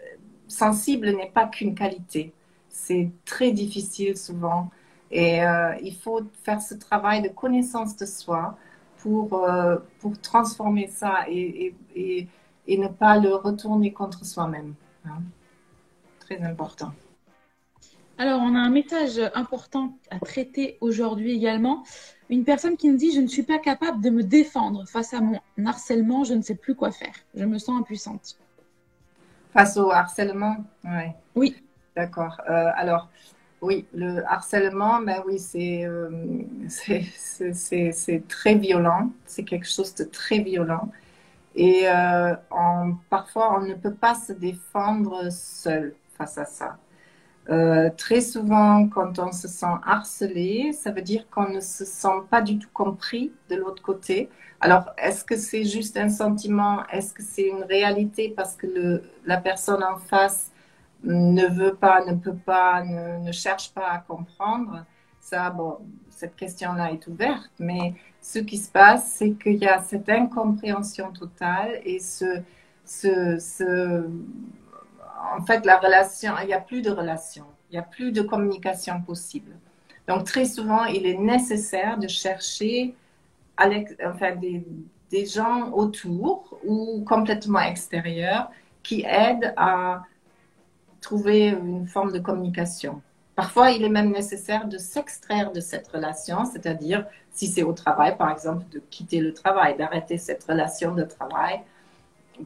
sensible 0.47 1.09
n'est 1.11 1.31
pas 1.31 1.47
qu'une 1.47 1.75
qualité. 1.75 2.33
C'est 2.69 3.11
très 3.25 3.51
difficile 3.51 4.17
souvent 4.17 4.69
et 5.11 5.43
euh, 5.43 5.75
il 5.81 5.95
faut 5.95 6.21
faire 6.43 6.61
ce 6.61 6.73
travail 6.73 7.21
de 7.21 7.29
connaissance 7.29 7.95
de 7.95 8.05
soi 8.05 8.57
pour, 8.97 9.33
euh, 9.45 9.77
pour 9.99 10.19
transformer 10.19 10.87
ça 10.87 11.25
et, 11.29 11.73
et, 11.95 12.27
et, 12.67 12.77
ne 12.77 12.87
pas 12.87 13.17
le 13.17 13.35
retourner 13.35 13.93
contre 13.93 14.25
soi-même. 14.25 14.73
Hein. 15.05 15.21
Très 16.19 16.41
important. 16.41 16.91
Alors, 18.17 18.41
on 18.41 18.55
a 18.55 18.59
un 18.59 18.69
message 18.69 19.21
important 19.35 19.93
à 20.09 20.19
traiter 20.19 20.77
aujourd'hui 20.81 21.33
également. 21.33 21.83
Une 22.29 22.43
personne 22.43 22.75
qui 22.75 22.89
nous 22.89 22.97
dit 22.97 23.13
Je 23.13 23.21
ne 23.21 23.27
suis 23.27 23.43
pas 23.43 23.59
capable 23.59 24.01
de 24.01 24.09
me 24.09 24.23
défendre 24.23 24.85
face 24.87 25.13
à 25.13 25.21
mon 25.21 25.39
harcèlement, 25.65 26.23
je 26.23 26.33
ne 26.33 26.41
sais 26.41 26.55
plus 26.55 26.75
quoi 26.75 26.91
faire. 26.91 27.13
Je 27.35 27.45
me 27.45 27.59
sens 27.59 27.79
impuissante. 27.79 28.37
Face 29.53 29.77
au 29.77 29.91
harcèlement 29.91 30.57
ouais. 30.83 31.15
Oui. 31.35 31.55
D'accord. 31.95 32.41
Euh, 32.49 32.69
alors, 32.75 33.09
oui, 33.61 33.85
le 33.93 34.23
harcèlement, 34.27 35.01
ben 35.01 35.23
oui, 35.25 35.37
euh, 35.55 36.09
c'est 37.53 38.27
très 38.27 38.55
violent. 38.55 39.11
C'est 39.25 39.43
quelque 39.43 39.67
chose 39.67 39.95
de 39.95 40.03
très 40.03 40.39
violent. 40.39 40.91
Et 41.55 41.89
euh, 41.89 42.35
parfois, 43.09 43.57
on 43.57 43.65
ne 43.65 43.73
peut 43.73 43.93
pas 43.93 44.13
se 44.15 44.33
défendre 44.33 45.31
seul 45.31 45.95
face 46.17 46.37
à 46.37 46.45
ça. 46.45 46.77
Euh, 47.49 47.89
très 47.97 48.21
souvent, 48.21 48.87
quand 48.89 49.19
on 49.19 49.31
se 49.31 49.47
sent 49.47 49.65
harcelé, 49.85 50.73
ça 50.73 50.91
veut 50.91 51.01
dire 51.01 51.27
qu'on 51.29 51.49
ne 51.49 51.61
se 51.61 51.85
sent 51.85 52.23
pas 52.29 52.41
du 52.41 52.59
tout 52.59 52.69
compris 52.73 53.31
de 53.49 53.55
l'autre 53.55 53.81
côté. 53.81 54.29
Alors, 54.59 54.91
est-ce 54.97 55.23
que 55.23 55.37
c'est 55.37 55.63
juste 55.63 55.97
un 55.97 56.09
sentiment? 56.09 56.85
Est-ce 56.91 57.13
que 57.13 57.23
c'est 57.23 57.47
une 57.47 57.63
réalité 57.63 58.33
parce 58.35 58.55
que 58.55 59.01
la 59.25 59.37
personne 59.37 59.83
en 59.83 59.97
face 59.97 60.51
ne 61.03 61.45
veut 61.45 61.75
pas, 61.75 62.03
ne 62.05 62.15
peut 62.15 62.35
pas, 62.35 62.83
ne, 62.83 63.31
cherche 63.31 63.73
pas 63.73 63.89
à 63.89 63.97
comprendre 63.99 64.85
Ça, 65.19 65.49
bon, 65.49 65.77
cette 66.09 66.35
question-là 66.35 66.91
est 66.91 67.05
ouverte, 67.07 67.51
mais 67.59 67.93
ce 68.21 68.39
qui 68.39 68.57
se 68.57 68.71
passe, 68.71 69.13
c'est 69.13 69.31
qu'il 69.31 69.57
y 69.57 69.67
a 69.67 69.81
cette 69.81 70.09
incompréhension 70.09 71.11
totale 71.11 71.79
et 71.83 71.99
ce, 71.99 72.41
ce, 72.85 73.37
ce, 73.37 74.09
en 75.35 75.41
fait, 75.45 75.65
la 75.65 75.77
relation, 75.77 76.33
il 76.41 76.47
n'y 76.47 76.53
a 76.53 76.61
plus 76.61 76.81
de 76.81 76.89
relation, 76.89 77.45
il 77.69 77.73
n'y 77.73 77.79
a 77.79 77.83
plus 77.83 78.11
de 78.11 78.21
communication 78.21 79.01
possible. 79.01 79.51
Donc, 80.07 80.23
très 80.23 80.45
souvent, 80.45 80.85
il 80.85 81.05
est 81.05 81.17
nécessaire 81.17 81.97
de 81.97 82.07
chercher 82.07 82.95
enfin, 83.59 84.35
des 84.35 85.25
gens 85.25 85.71
autour 85.71 86.57
ou 86.63 87.03
complètement 87.05 87.59
extérieurs 87.59 88.49
qui 88.83 89.03
aident 89.05 89.53
à 89.57 90.03
trouver 91.07 91.47
une 91.47 91.87
forme 91.87 92.11
de 92.11 92.19
communication. 92.19 93.01
Parfois, 93.33 93.71
il 93.71 93.81
est 93.81 93.95
même 93.99 94.11
nécessaire 94.11 94.67
de 94.67 94.77
s'extraire 94.77 95.53
de 95.53 95.61
cette 95.61 95.87
relation, 95.87 96.43
c'est-à-dire, 96.43 97.05
si 97.31 97.47
c'est 97.47 97.63
au 97.63 97.71
travail, 97.71 98.17
par 98.17 98.29
exemple, 98.29 98.65
de 98.71 98.79
quitter 98.89 99.21
le 99.21 99.33
travail, 99.33 99.77
d'arrêter 99.77 100.17
cette 100.17 100.43
relation 100.43 100.93
de 100.93 101.03
travail 101.03 101.61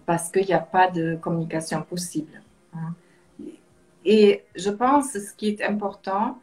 parce 0.05 0.29
qu'il 0.29 0.45
n'y 0.45 0.53
a 0.53 0.59
pas 0.77 0.89
de 0.91 1.15
communication 1.15 1.81
possible. 1.81 2.35
Hein. 2.75 2.93
Et 4.05 4.43
je 4.55 4.69
pense 4.69 5.13
que 5.13 5.19
ce 5.19 5.33
qui 5.33 5.47
est 5.49 5.63
important, 5.63 6.37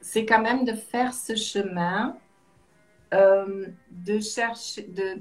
c'est 0.00 0.24
quand 0.24 0.42
même 0.42 0.64
de 0.64 0.72
faire 0.72 1.12
ce 1.12 1.34
chemin, 1.34 2.16
euh, 3.12 3.66
de 3.90 4.20
chercher, 4.20 4.82
de, 4.82 5.18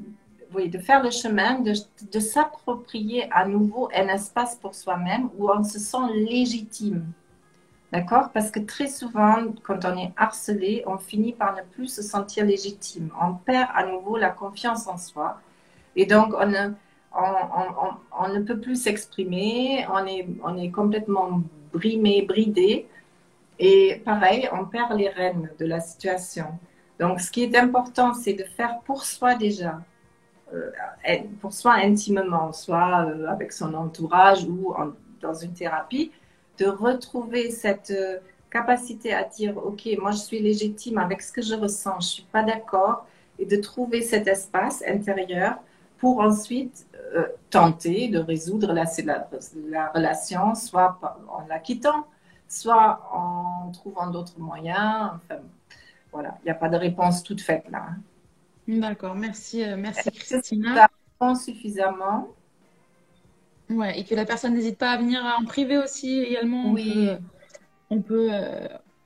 oui, 0.53 0.69
de 0.69 0.77
faire 0.79 1.03
le 1.03 1.11
chemin, 1.11 1.59
de, 1.59 2.19
s'approprier 2.19 3.27
à 3.31 3.45
nouveau 3.47 3.89
un 3.93 4.07
espace 4.07 4.55
pour 4.55 4.75
soi-même 4.75 5.29
où 5.37 5.49
on 5.49 5.63
se 5.63 5.79
sent 5.79 6.13
légitime. 6.13 7.05
D'accord? 7.91 8.29
Parce 8.33 8.51
que 8.51 8.59
très 8.59 8.87
souvent, 8.87 9.53
quand 9.63 9.85
on 9.85 9.97
est 9.97 10.11
harcelé, 10.17 10.83
on 10.85 10.97
finit 10.97 11.33
par 11.33 11.55
ne 11.55 11.61
plus 11.61 11.87
se 11.87 12.01
sentir 12.01 12.45
légitime. 12.45 13.09
On 13.21 13.33
perd 13.33 13.69
à 13.73 13.85
nouveau 13.85 14.17
la 14.17 14.31
confiance 14.31 14.87
en 14.87 14.97
soi. 14.97 15.39
Et 15.95 16.05
donc, 16.05 16.33
on 16.33 16.47
ne, 16.47 18.39
peut 18.41 18.59
plus 18.59 18.81
s'exprimer. 18.81 19.85
On 19.89 20.05
est, 20.57 20.71
complètement 20.71 21.41
brimé, 21.71 22.23
bridé. 22.23 22.87
Et 23.59 24.01
pareil, 24.03 24.49
on 24.51 24.65
perd 24.65 24.97
les 24.97 25.09
rênes 25.09 25.49
de 25.57 25.65
la 25.65 25.79
situation. 25.79 26.47
Donc, 26.99 27.21
ce 27.21 27.31
qui 27.31 27.43
est 27.43 27.55
important, 27.55 28.13
c'est 28.13 28.33
de 28.33 28.43
faire 28.43 28.79
pour 28.85 29.05
soi 29.05 29.35
déjà, 29.35 29.81
pour 31.41 31.53
soi 31.53 31.73
intimement, 31.73 32.51
soit 32.53 33.05
euh, 33.05 33.27
avec 33.27 33.51
son 33.51 33.73
entourage 33.73 34.43
ou 34.45 34.73
dans 35.21 35.33
une 35.33 35.53
thérapie, 35.53 36.11
de 36.57 36.65
retrouver 36.65 37.51
cette 37.51 37.91
euh, 37.91 38.17
capacité 38.49 39.13
à 39.13 39.23
dire, 39.23 39.57
OK, 39.57 39.87
moi 39.99 40.11
je 40.11 40.17
suis 40.17 40.39
légitime 40.39 40.97
avec 40.97 41.21
ce 41.21 41.31
que 41.31 41.41
je 41.41 41.55
ressens, 41.55 41.99
je 41.99 42.05
ne 42.07 42.11
suis 42.11 42.23
pas 42.31 42.43
d'accord, 42.43 43.05
et 43.37 43.45
de 43.45 43.57
trouver 43.57 44.01
cet 44.01 44.27
espace 44.27 44.83
intérieur 44.87 45.55
pour 45.97 46.19
ensuite 46.19 46.85
euh, 47.15 47.27
tenter 47.49 48.07
de 48.07 48.19
résoudre 48.19 48.71
la, 48.73 48.85
la, 49.69 49.91
relation, 49.93 50.55
soit 50.55 50.97
en 51.27 51.45
la 51.47 51.59
quittant, 51.59 52.05
soit 52.47 53.09
en 53.11 53.71
trouvant 53.71 54.07
d'autres 54.07 54.39
moyens. 54.39 55.11
Enfin, 55.15 55.41
voilà, 56.11 56.37
il 56.41 56.45
n'y 56.45 56.51
a 56.51 56.55
pas 56.55 56.69
de 56.69 56.77
réponse 56.77 57.23
toute 57.23 57.41
faite 57.41 57.65
là. 57.69 57.87
D'accord, 58.67 59.15
merci, 59.15 59.63
euh, 59.63 59.77
merci 59.77 60.11
Christina. 60.11 60.87
Ça 61.19 61.35
suffisamment? 61.35 62.29
Ouais, 63.69 63.99
et 63.99 64.03
que 64.03 64.13
la 64.15 64.25
personne 64.25 64.53
n'hésite 64.53 64.77
pas 64.77 64.91
à 64.91 64.97
venir 64.97 65.21
en 65.39 65.43
privé 65.45 65.77
aussi 65.77 66.19
également. 66.19 66.71
Oui. 66.71 67.09
On 67.89 68.01
peut, 68.01 68.27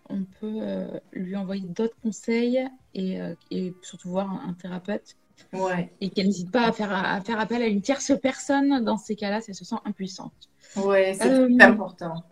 on 0.09 0.23
peut, 0.23 0.61
euh, 0.61 0.87
euh, 0.89 0.99
lui 1.13 1.35
envoyer 1.35 1.67
d'autres 1.67 1.95
conseils 2.01 2.67
et, 2.93 3.21
euh, 3.21 3.35
et, 3.51 3.73
surtout 3.81 4.09
voir 4.09 4.29
un, 4.31 4.53
thérapeute. 4.53 5.15
Ouais. 5.53 5.89
Et 6.01 6.09
qu'elle 6.09 6.27
n'hésite 6.27 6.51
pas 6.51 6.67
à 6.67 6.71
faire, 6.71 6.91
à 6.91 7.21
faire 7.21 7.39
appel 7.39 7.61
à 7.61 7.67
une 7.67 7.81
tierce 7.81 8.11
personne 8.21 8.83
dans 8.83 8.97
ces 8.97 9.15
cas-là 9.15 9.41
si 9.41 9.51
elle 9.51 9.55
se 9.55 9.65
sent 9.65 9.77
impuissante. 9.85 10.33
Oui, 10.75 11.15
c'est 11.15 11.61
important. 11.61 12.23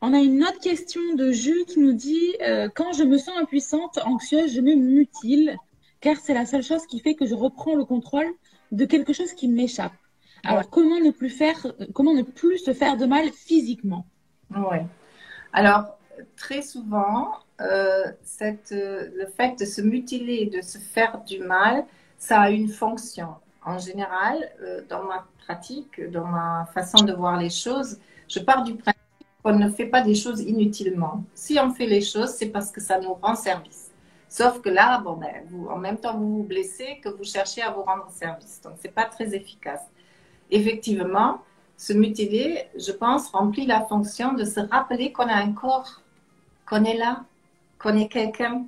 On 0.00 0.12
a 0.12 0.18
une 0.18 0.42
autre 0.44 0.60
question 0.60 1.00
de 1.14 1.32
Jules 1.32 1.64
qui 1.66 1.80
nous 1.80 1.92
dit 1.92 2.34
Quand 2.74 2.92
je 2.92 3.02
me 3.02 3.18
sens 3.18 3.36
impuissante, 3.38 3.98
anxieuse, 4.04 4.54
je 4.54 4.60
me 4.60 4.74
mutile, 4.74 5.56
car 6.00 6.16
c'est 6.16 6.34
la 6.34 6.46
seule 6.46 6.62
chose 6.62 6.86
qui 6.86 7.00
fait 7.00 7.14
que 7.14 7.26
je 7.26 7.34
reprends 7.34 7.74
le 7.74 7.84
contrôle 7.84 8.26
de 8.72 8.84
quelque 8.84 9.12
chose 9.12 9.32
qui 9.32 9.48
m'échappe. 9.48 9.92
Alors, 10.44 10.68
comment 10.70 11.00
ne 11.00 11.10
plus 11.10 11.30
faire, 11.30 11.66
comment 11.94 12.14
ne 12.14 12.22
plus 12.22 12.58
se 12.58 12.72
faire 12.72 12.96
de 12.96 13.06
mal 13.06 13.30
physiquement? 13.30 14.06
Oui. 14.54 14.78
Alors, 15.52 15.98
très 16.36 16.62
souvent, 16.62 17.32
euh, 17.60 18.04
cette, 18.22 18.72
euh, 18.72 19.08
le 19.14 19.26
fait 19.26 19.58
de 19.58 19.64
se 19.64 19.80
mutiler, 19.80 20.46
de 20.46 20.60
se 20.60 20.78
faire 20.78 21.22
du 21.24 21.40
mal, 21.40 21.84
ça 22.18 22.40
a 22.40 22.50
une 22.50 22.68
fonction. 22.68 23.28
En 23.64 23.78
général, 23.78 24.36
euh, 24.62 24.82
dans 24.88 25.04
ma 25.04 25.26
pratique, 25.44 26.00
dans 26.10 26.26
ma 26.26 26.68
façon 26.72 27.04
de 27.04 27.12
voir 27.12 27.38
les 27.38 27.50
choses, 27.50 27.98
je 28.28 28.38
pars 28.38 28.62
du 28.62 28.74
principe 28.74 29.00
qu'on 29.42 29.58
ne 29.58 29.70
fait 29.70 29.86
pas 29.86 30.02
des 30.02 30.14
choses 30.14 30.40
inutilement. 30.40 31.24
Si 31.34 31.58
on 31.58 31.72
fait 31.72 31.86
les 31.86 32.02
choses, 32.02 32.30
c'est 32.30 32.50
parce 32.50 32.70
que 32.70 32.80
ça 32.80 32.98
nous 33.00 33.14
rend 33.14 33.34
service. 33.34 33.85
Sauf 34.36 34.60
que 34.60 34.68
là, 34.68 34.98
bon, 34.98 35.14
ben, 35.14 35.48
en 35.70 35.78
même 35.78 35.96
temps, 35.96 36.14
vous 36.18 36.36
vous 36.36 36.42
blessez 36.42 37.00
que 37.02 37.08
vous 37.08 37.24
cherchez 37.24 37.62
à 37.62 37.70
vous 37.70 37.82
rendre 37.82 38.06
service. 38.10 38.60
Donc, 38.62 38.74
c'est 38.80 38.92
pas 38.92 39.06
très 39.06 39.34
efficace 39.34 39.80
effectivement, 40.50 41.40
se 41.78 41.94
mutiler, 41.94 42.66
je 42.76 42.92
pense, 42.92 43.30
remplit 43.30 43.64
la 43.64 43.80
fonction 43.86 44.34
de 44.34 44.44
se 44.44 44.60
rappeler 44.60 45.10
qu'on 45.10 45.26
a 45.28 45.34
un 45.34 45.52
corps, 45.52 46.02
qu'on 46.68 46.84
est 46.84 46.98
là, 46.98 47.24
qu'on 47.78 47.96
est 47.96 48.08
quelqu'un. 48.08 48.66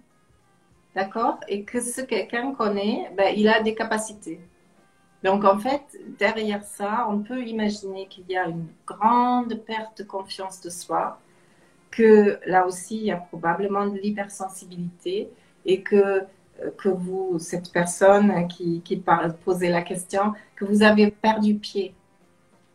D'accord? 0.95 1.39
Et 1.49 1.65
que 1.65 1.81
ce 1.81 2.01
quelqu'un 2.01 2.55
qu'on 2.55 2.75
est, 2.75 3.11
ben, 3.15 3.35
il 3.37 3.47
a 3.47 3.61
des 3.61 3.75
capacités. 3.75 4.41
Donc, 5.23 5.45
en 5.45 5.59
fait, 5.59 5.83
derrière 6.19 6.65
ça, 6.65 7.07
on 7.11 7.19
peut 7.19 7.47
imaginer 7.47 8.07
qu'il 8.07 8.25
y 8.31 8.39
a 8.39 8.47
une 8.47 8.69
grande 8.87 9.55
perte 9.67 9.99
de 9.99 10.05
confiance 10.05 10.63
de 10.63 10.71
soi, 10.71 11.21
que 11.91 12.41
là 12.47 12.67
aussi, 12.67 12.97
il 12.97 13.05
y 13.05 13.11
a 13.11 13.19
probablement 13.19 13.87
de 13.87 13.99
l'hypersensibilité 13.99 15.29
et 15.65 15.83
que 15.83 16.27
que 16.77 16.89
vous, 16.89 17.39
cette 17.39 17.73
personne 17.73 18.49
qui, 18.49 18.81
qui 18.83 19.03
posait 19.45 19.71
la 19.71 19.83
question, 19.83 20.33
que 20.57 20.65
vous 20.65 20.83
avez 20.83 21.11
perdu 21.11 21.55
pied. 21.55 21.95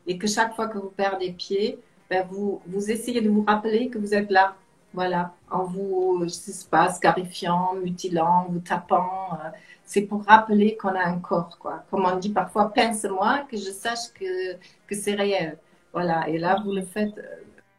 Et 0.07 0.17
que 0.17 0.27
chaque 0.27 0.55
fois 0.55 0.67
que 0.67 0.77
vous 0.77 0.89
perdez 0.89 1.31
pied, 1.31 1.79
ben 2.09 2.25
vous, 2.29 2.61
vous 2.67 2.91
essayez 2.91 3.21
de 3.21 3.29
vous 3.29 3.43
rappeler 3.43 3.89
que 3.89 3.97
vous 3.97 4.13
êtes 4.13 4.29
là. 4.31 4.55
Voilà, 4.93 5.33
en 5.49 5.63
vous, 5.63 6.19
je 6.23 6.29
sais 6.29 6.67
pas, 6.69 6.91
scarifiant, 6.91 7.73
mutilant, 7.73 8.45
vous 8.49 8.59
tapant. 8.59 9.33
Euh, 9.33 9.49
c'est 9.83 10.03
pour 10.03 10.23
rappeler 10.23 10.77
qu'on 10.77 10.89
a 10.89 11.03
un 11.03 11.19
corps, 11.19 11.57
quoi. 11.57 11.83
Comme 11.89 12.05
on 12.05 12.15
dit 12.17 12.29
parfois, 12.29 12.71
pince-moi, 12.71 13.45
que 13.49 13.57
je 13.57 13.71
sache 13.71 14.13
que, 14.13 14.53
que 14.87 14.95
c'est 14.95 15.15
réel. 15.15 15.57
Voilà, 15.91 16.29
et 16.29 16.37
là, 16.37 16.61
vous 16.63 16.73
le 16.73 16.83
faites, 16.83 17.17
euh, 17.17 17.35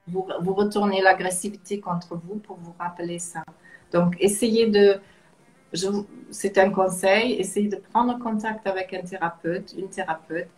vous, 0.08 0.26
vous 0.40 0.54
retournez 0.54 1.02
l'agressivité 1.02 1.78
contre 1.78 2.16
vous 2.16 2.36
pour 2.40 2.56
vous 2.56 2.74
rappeler 2.78 3.20
ça. 3.20 3.44
Donc, 3.94 4.16
essayez 4.18 4.66
de, 4.66 5.00
c'est 6.30 6.58
un 6.58 6.70
conseil, 6.70 7.34
essayez 7.34 7.68
de 7.68 7.76
prendre 7.76 8.18
contact 8.18 8.66
avec 8.66 8.92
un 8.92 9.02
thérapeute, 9.02 9.72
une 9.78 9.88
thérapeute, 9.88 10.48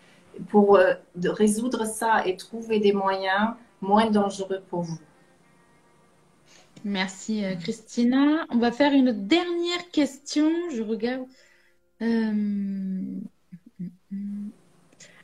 pour 0.49 0.77
euh, 0.77 0.95
résoudre 1.23 1.85
ça 1.87 2.27
et 2.27 2.37
trouver 2.37 2.81
des 2.81 2.95
moyens 2.95 3.51
moins 3.83 4.11
dangereux 4.11 4.63
pour 4.71 4.83
vous. 4.83 4.99
Merci 6.83 7.45
euh, 7.45 7.57
Christina. 7.57 8.47
On 8.49 8.57
va 8.57 8.73
faire 8.73 8.93
une 8.95 9.13
dernière 9.13 9.91
question. 9.93 10.51
Je 10.75 10.83
regarde. 10.83 11.27
Euh, 12.01 13.21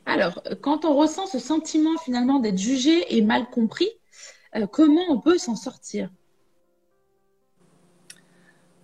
alors, 0.05 0.43
quand 0.61 0.85
on 0.85 0.95
ressent 0.95 1.25
ce 1.25 1.39
sentiment 1.39 1.97
finalement 1.97 2.39
d'être 2.39 2.59
jugé 2.59 3.17
et 3.17 3.23
mal 3.23 3.49
compris, 3.49 3.89
comment 4.71 5.01
on 5.09 5.19
peut 5.19 5.39
s'en 5.39 5.55
sortir? 5.55 6.11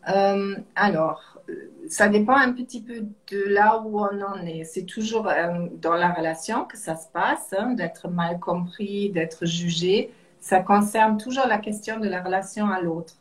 Euh, 0.09 0.55
alors, 0.75 1.39
ça 1.87 2.07
dépend 2.07 2.35
un 2.35 2.53
petit 2.53 2.81
peu 2.81 3.05
de 3.31 3.43
là 3.47 3.79
où 3.79 3.99
on 3.99 4.21
en 4.21 4.45
est. 4.45 4.63
C'est 4.63 4.85
toujours 4.85 5.27
euh, 5.27 5.67
dans 5.73 5.95
la 5.95 6.11
relation 6.11 6.65
que 6.65 6.77
ça 6.77 6.95
se 6.95 7.07
passe, 7.07 7.53
hein, 7.57 7.73
d'être 7.73 8.07
mal 8.09 8.39
compris, 8.39 9.09
d'être 9.09 9.45
jugé. 9.45 10.11
Ça 10.39 10.61
concerne 10.61 11.17
toujours 11.17 11.47
la 11.47 11.57
question 11.57 11.99
de 11.99 12.07
la 12.07 12.21
relation 12.21 12.67
à 12.67 12.81
l'autre. 12.81 13.17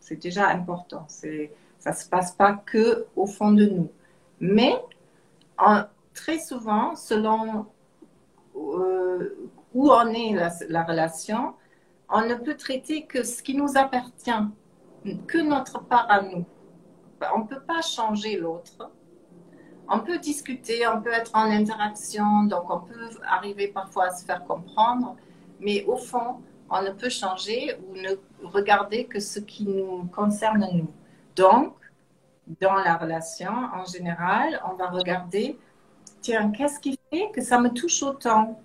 C'est 0.00 0.16
déjà 0.16 0.48
important. 0.48 1.06
Ça 1.08 1.92
se 1.92 2.08
passe 2.08 2.32
pas 2.32 2.54
que 2.54 3.06
au 3.16 3.26
fond 3.26 3.52
de 3.52 3.66
nous. 3.66 3.90
Mais 4.40 4.74
très 6.14 6.38
souvent, 6.38 6.96
selon 6.96 7.66
euh, 8.56 9.36
où 9.74 9.90
en 9.90 10.08
est 10.08 10.34
la, 10.68 10.82
relation, 10.82 11.54
on 12.08 12.26
ne 12.26 12.34
peut 12.34 12.56
traiter 12.56 13.04
que 13.04 13.22
ce 13.22 13.42
qui 13.42 13.54
nous 13.54 13.76
appartient, 13.76 14.30
que 15.26 15.38
notre 15.38 15.82
part 15.84 16.06
à 16.10 16.22
nous. 16.22 16.44
On 17.34 17.40
ne 17.40 17.46
peut 17.46 17.60
pas 17.60 17.82
changer 17.82 18.36
l'autre. 18.36 18.90
On 19.88 20.00
peut 20.00 20.18
discuter, 20.18 20.86
on 20.86 21.00
peut 21.02 21.12
être 21.12 21.32
en 21.34 21.50
interaction, 21.50 22.44
donc 22.44 22.70
on 22.70 22.80
peut 22.80 23.10
arriver 23.26 23.68
parfois 23.68 24.06
à 24.06 24.12
se 24.12 24.24
faire 24.24 24.44
comprendre, 24.44 25.16
mais 25.58 25.84
au 25.84 25.96
fond, 25.96 26.40
on 26.70 26.82
ne 26.82 26.90
peut 26.90 27.08
changer 27.08 27.76
ou 27.88 27.96
ne 27.96 28.10
regarder 28.46 29.06
que 29.06 29.18
ce 29.18 29.40
qui 29.40 29.66
nous 29.66 30.04
concerne 30.14 30.66
nous. 30.72 30.90
Donc, 31.34 31.74
dans 32.60 32.74
la 32.74 32.96
relation, 32.96 33.50
en 33.50 33.84
général, 33.84 34.62
on 34.70 34.74
va 34.74 34.90
regarder, 34.90 35.58
tiens, 36.20 36.50
qu'est-ce 36.52 36.78
qui 36.78 36.98
fait 37.10 37.30
que 37.32 37.40
ça 37.40 37.60
me 37.60 37.70
touche 37.70 38.02
autant? 38.02 38.60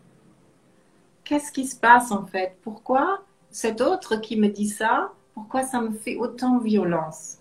Qu'est-ce 1.23 1.51
qui 1.51 1.65
se 1.65 1.75
passe 1.75 2.11
en 2.11 2.25
fait? 2.25 2.55
Pourquoi 2.61 3.23
cet 3.49 3.81
autre 3.81 4.17
qui 4.17 4.37
me 4.37 4.49
dit 4.49 4.69
ça, 4.69 5.11
pourquoi 5.35 5.61
ça 5.61 5.81
me 5.81 5.91
fait 5.91 6.15
autant 6.15 6.57
violence 6.57 7.37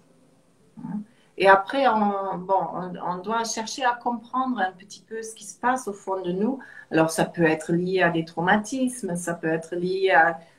hein? 0.79 1.01
Et 1.37 1.49
après, 1.49 1.89
on, 1.89 2.39
bon, 2.39 2.61
on, 3.05 3.19
doit 3.19 3.45
chercher 3.45 3.85
à 3.85 3.95
comprendre 3.95 4.61
un 4.61 4.71
petit 4.71 5.03
peu 5.03 5.21
ce 5.23 5.35
qui 5.35 5.45
se 5.45 5.59
passe 5.59 5.89
au 5.89 5.93
fond 5.93 6.23
de 6.23 6.31
nous. 6.31 6.61
Alors, 6.93 7.11
ça 7.11 7.25
peut 7.25 7.43
être 7.43 7.73
lié 7.73 8.03
à 8.03 8.11
des 8.11 8.25
traumatismes, 8.25 9.17
ça 9.17 9.35
peut 9.35 9.49
être 9.49 9.75
lié 9.75 10.13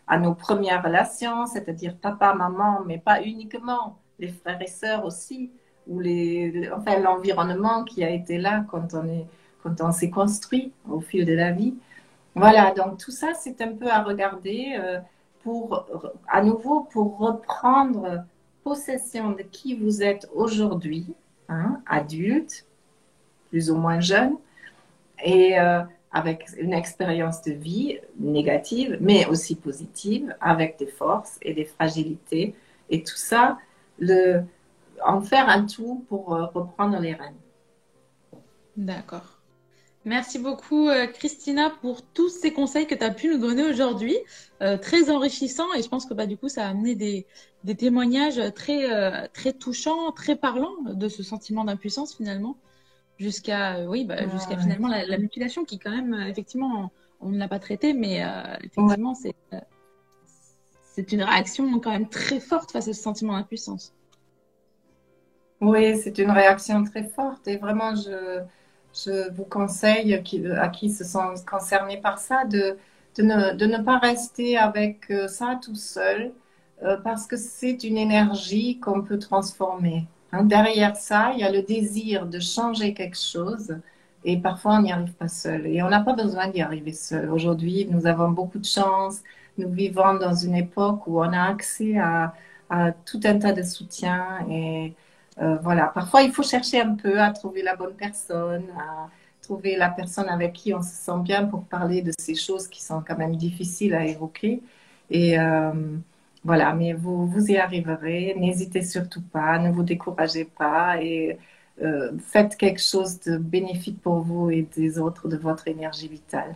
à, 0.07 0.19
nos 0.19 0.33
premières 0.33 0.83
relations, 0.83 1.45
c'est-à-dire 1.45 1.95
papa, 1.95 2.33
maman, 2.33 2.81
mais 2.85 2.97
pas 2.97 3.21
uniquement, 3.21 3.97
les 4.19 4.27
frères 4.27 4.61
et 4.61 4.67
sœurs 4.67 5.05
aussi 5.05 5.51
ou 5.87 5.99
les, 5.99 6.69
enfin, 6.75 6.99
l'environnement 6.99 7.83
qui 7.83 8.03
a 8.03 8.09
été 8.09 8.37
là 8.37 8.65
quand 8.69 8.93
on 8.93 9.07
est, 9.07 9.25
quand 9.63 9.81
on 9.81 9.91
s'est 9.91 10.09
construit 10.09 10.73
au 10.89 10.99
fil 10.99 11.25
de 11.25 11.33
la 11.33 11.51
vie. 11.51 11.75
Voilà, 12.35 12.71
donc 12.71 12.97
tout 12.97 13.11
ça, 13.11 13.33
c'est 13.33 13.61
un 13.61 13.73
peu 13.73 13.87
à 13.87 14.03
regarder 14.03 14.77
euh, 14.77 14.99
pour, 15.45 15.85
à 16.27 16.41
nouveau, 16.41 16.81
pour 16.81 17.19
reprendre 17.19 18.25
possession 18.63 19.29
de 19.29 19.43
qui 19.43 19.75
vous 19.75 20.01
êtes 20.01 20.27
aujourd'hui, 20.33 21.13
hein, 21.49 21.81
adulte, 21.85 22.65
plus 23.51 23.69
ou 23.69 23.75
moins 23.75 23.99
jeune, 23.99 24.37
et 25.23 25.59
euh, 25.59 25.83
avec 26.11 26.47
une 26.57 26.73
expérience 26.73 27.43
de 27.43 27.51
vie 27.51 27.99
négative, 28.19 28.97
mais 28.99 29.27
aussi 29.27 29.55
positive, 29.55 30.35
avec 30.41 30.79
des 30.79 30.87
forces 30.87 31.37
et 31.43 31.53
des 31.53 31.65
fragilités. 31.65 32.55
Et 32.89 33.03
tout 33.03 33.15
ça, 33.15 33.59
le, 33.99 34.41
en 35.05 35.21
faire 35.21 35.47
un 35.47 35.67
tout 35.67 36.03
pour 36.09 36.33
euh, 36.33 36.45
reprendre 36.45 36.99
les 36.99 37.13
rênes. 37.13 37.41
D'accord. 38.75 39.34
Merci 40.05 40.37
beaucoup, 40.37 40.87
euh, 40.87 41.07
Christina, 41.07 41.71
pour 41.81 42.03
tous 42.03 42.29
ces 42.29 42.53
conseils 42.53 42.85
que 42.85 42.93
tu 42.93 43.03
as 43.03 43.09
pu 43.09 43.27
nous 43.27 43.39
donner 43.39 43.63
aujourd'hui. 43.63 44.15
Euh, 44.61 44.77
très 44.77 45.09
enrichissants 45.09 45.73
et 45.73 45.81
je 45.81 45.89
pense 45.89 46.05
que 46.05 46.13
bah, 46.13 46.27
du 46.27 46.37
coup, 46.37 46.47
ça 46.47 46.65
a 46.65 46.69
amené 46.69 46.93
des, 46.93 47.25
témoignages 47.75 48.39
très, 48.53 49.27
très 49.29 49.51
touchants, 49.51 50.11
très 50.11 50.35
parlants 50.35 50.75
de 50.85 51.09
ce 51.09 51.23
sentiment 51.23 51.63
d'impuissance 51.63 52.15
finalement, 52.15 52.55
jusqu'à 53.17 53.83
oui, 53.89 54.05
bah, 54.05 54.29
jusqu'à 54.29 54.57
finalement 54.57 54.87
la, 54.87 55.17
mutilation 55.17 55.65
qui, 55.65 55.79
quand 55.79 55.89
même, 55.89 56.13
effectivement, 56.29 56.91
on, 57.19 57.29
ne 57.29 57.39
l'a 57.39 57.47
pas 57.47 57.57
traité, 57.57 57.93
mais 57.93 58.23
effectivement, 58.63 59.15
c'est 59.15 59.33
c'est 60.95 61.11
une 61.11 61.23
réaction 61.23 61.79
quand 61.79 61.91
même 61.91 62.07
très 62.07 62.39
forte 62.39 62.71
face 62.71 62.87
à 62.87 62.93
ce 62.93 63.01
sentiment 63.01 63.33
d'impuissance. 63.33 63.93
Oui, 65.59 65.97
c'est 65.97 66.19
une 66.19 66.31
réaction 66.31 66.83
très 66.85 67.03
forte 67.03 67.47
et 67.47 67.57
vraiment, 67.57 67.95
je, 67.95 68.41
je 68.95 69.31
vous 69.33 69.45
conseille 69.45 70.13
à 70.13 70.69
qui 70.69 70.89
se 70.89 71.03
sont 71.03 71.33
concernés 71.49 71.97
par 71.97 72.19
ça 72.19 72.45
de, 72.45 72.77
de 73.17 73.23
ne 73.65 73.83
pas 73.83 73.97
rester 73.99 74.57
avec 74.57 75.09
euh, 75.11 75.27
ça 75.27 75.59
tout 75.61 75.75
seul 75.75 76.31
euh, 76.83 76.97
parce 77.03 77.27
que 77.27 77.37
c'est 77.37 77.83
une 77.83 77.97
énergie 77.97 78.79
qu'on 78.79 79.01
peut 79.01 79.19
transformer. 79.19 80.07
Hein, 80.31 80.43
derrière 80.43 80.95
ça, 80.95 81.31
il 81.33 81.39
y 81.39 81.43
a 81.43 81.51
le 81.51 81.61
désir 81.61 82.25
de 82.25 82.39
changer 82.39 82.93
quelque 82.93 83.17
chose 83.17 83.77
et 84.25 84.37
parfois 84.37 84.75
on 84.75 84.81
n'y 84.81 84.91
arrive 84.91 85.13
pas 85.13 85.27
seul. 85.27 85.67
Et 85.67 85.81
on 85.83 85.89
n'a 85.89 86.01
pas 86.01 86.13
besoin 86.13 86.47
d'y 86.49 86.61
arriver 86.61 86.93
seul. 86.93 87.29
Aujourd'hui, 87.29 87.87
nous 87.89 88.07
avons 88.07 88.29
beaucoup 88.31 88.59
de 88.59 88.65
chance. 88.65 89.21
Nous 89.57 89.69
vivons 89.69 90.15
dans 90.15 90.33
une 90.33 90.55
époque 90.55 91.07
où 91.07 91.19
on 91.19 91.31
a 91.31 91.43
accès 91.43 91.97
à, 91.97 92.33
à 92.69 92.91
tout 92.91 93.19
un 93.23 93.39
tas 93.39 93.53
de 93.53 93.63
soutiens 93.63 94.45
et 94.49 94.93
euh, 95.41 95.57
voilà, 95.61 95.87
parfois 95.87 96.21
il 96.21 96.31
faut 96.31 96.43
chercher 96.43 96.81
un 96.81 96.95
peu 96.95 97.19
à 97.19 97.31
trouver 97.31 97.61
la 97.61 97.75
bonne 97.75 97.93
personne, 97.93 98.63
à 98.77 99.09
trouver 99.41 99.75
la 99.75 99.89
personne 99.89 100.29
avec 100.29 100.53
qui 100.53 100.73
on 100.73 100.81
se 100.81 100.93
sent 100.93 101.19
bien 101.21 101.45
pour 101.45 101.65
parler 101.65 102.01
de 102.01 102.11
ces 102.17 102.35
choses 102.35 102.67
qui 102.67 102.81
sont 102.83 103.03
quand 103.05 103.17
même 103.17 103.35
difficiles 103.35 103.93
à 103.93 104.05
évoquer. 104.05 104.61
Et 105.09 105.37
euh, 105.37 105.71
voilà, 106.43 106.73
mais 106.73 106.93
vous, 106.93 107.27
vous 107.27 107.51
y 107.51 107.57
arriverez. 107.57 108.35
N'hésitez 108.37 108.81
surtout 108.81 109.21
pas, 109.21 109.59
ne 109.59 109.71
vous 109.71 109.83
découragez 109.83 110.45
pas 110.45 111.01
et 111.01 111.37
euh, 111.81 112.11
faites 112.19 112.55
quelque 112.55 112.81
chose 112.81 113.19
de 113.19 113.37
bénéfique 113.37 114.01
pour 114.01 114.21
vous 114.21 114.49
et 114.49 114.67
des 114.75 114.97
autres 114.97 115.27
de 115.27 115.35
votre 115.35 115.67
énergie 115.67 116.07
vitale. 116.07 116.55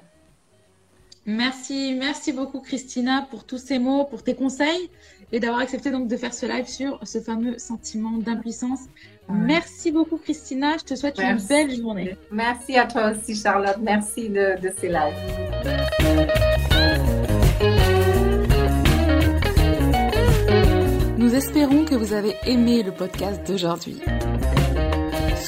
Merci, 1.26 1.96
merci 2.00 2.32
beaucoup 2.32 2.62
Christina 2.62 3.28
pour 3.30 3.44
tous 3.44 3.58
ces 3.58 3.78
mots, 3.78 4.06
pour 4.06 4.24
tes 4.24 4.36
conseils 4.36 4.90
et 5.32 5.40
d'avoir 5.40 5.62
accepté 5.62 5.92
donc 5.92 6.08
de 6.08 6.18
faire 6.18 6.34
ce 6.34 6.46
live 6.46 6.68
sur 6.68 7.00
ce 7.04 7.20
fameux 7.20 7.58
sentiment 7.58 8.18
d'impuissance. 8.18 8.82
Merci 9.30 9.92
beaucoup 9.92 10.18
Christina, 10.18 10.78
je 10.78 10.86
te 10.86 10.96
souhaite 10.96 11.20
une 11.20 11.38
belle 11.48 11.76
journée. 11.76 12.18
Merci 12.32 12.78
à 12.78 12.88
toi 12.88 13.12
aussi 13.12 13.36
Charlotte, 13.36 13.78
merci 13.82 14.30
de, 14.30 14.60
de 14.60 14.72
ces 14.76 14.88
lives. 14.88 16.20
Nous 21.18 21.36
espérons 21.36 21.86
que 21.86 21.96
vous 21.96 22.14
avez 22.14 22.36
aimé 22.46 22.82
le 22.82 22.92
podcast 22.92 23.46
d'aujourd'hui. 23.46 24.02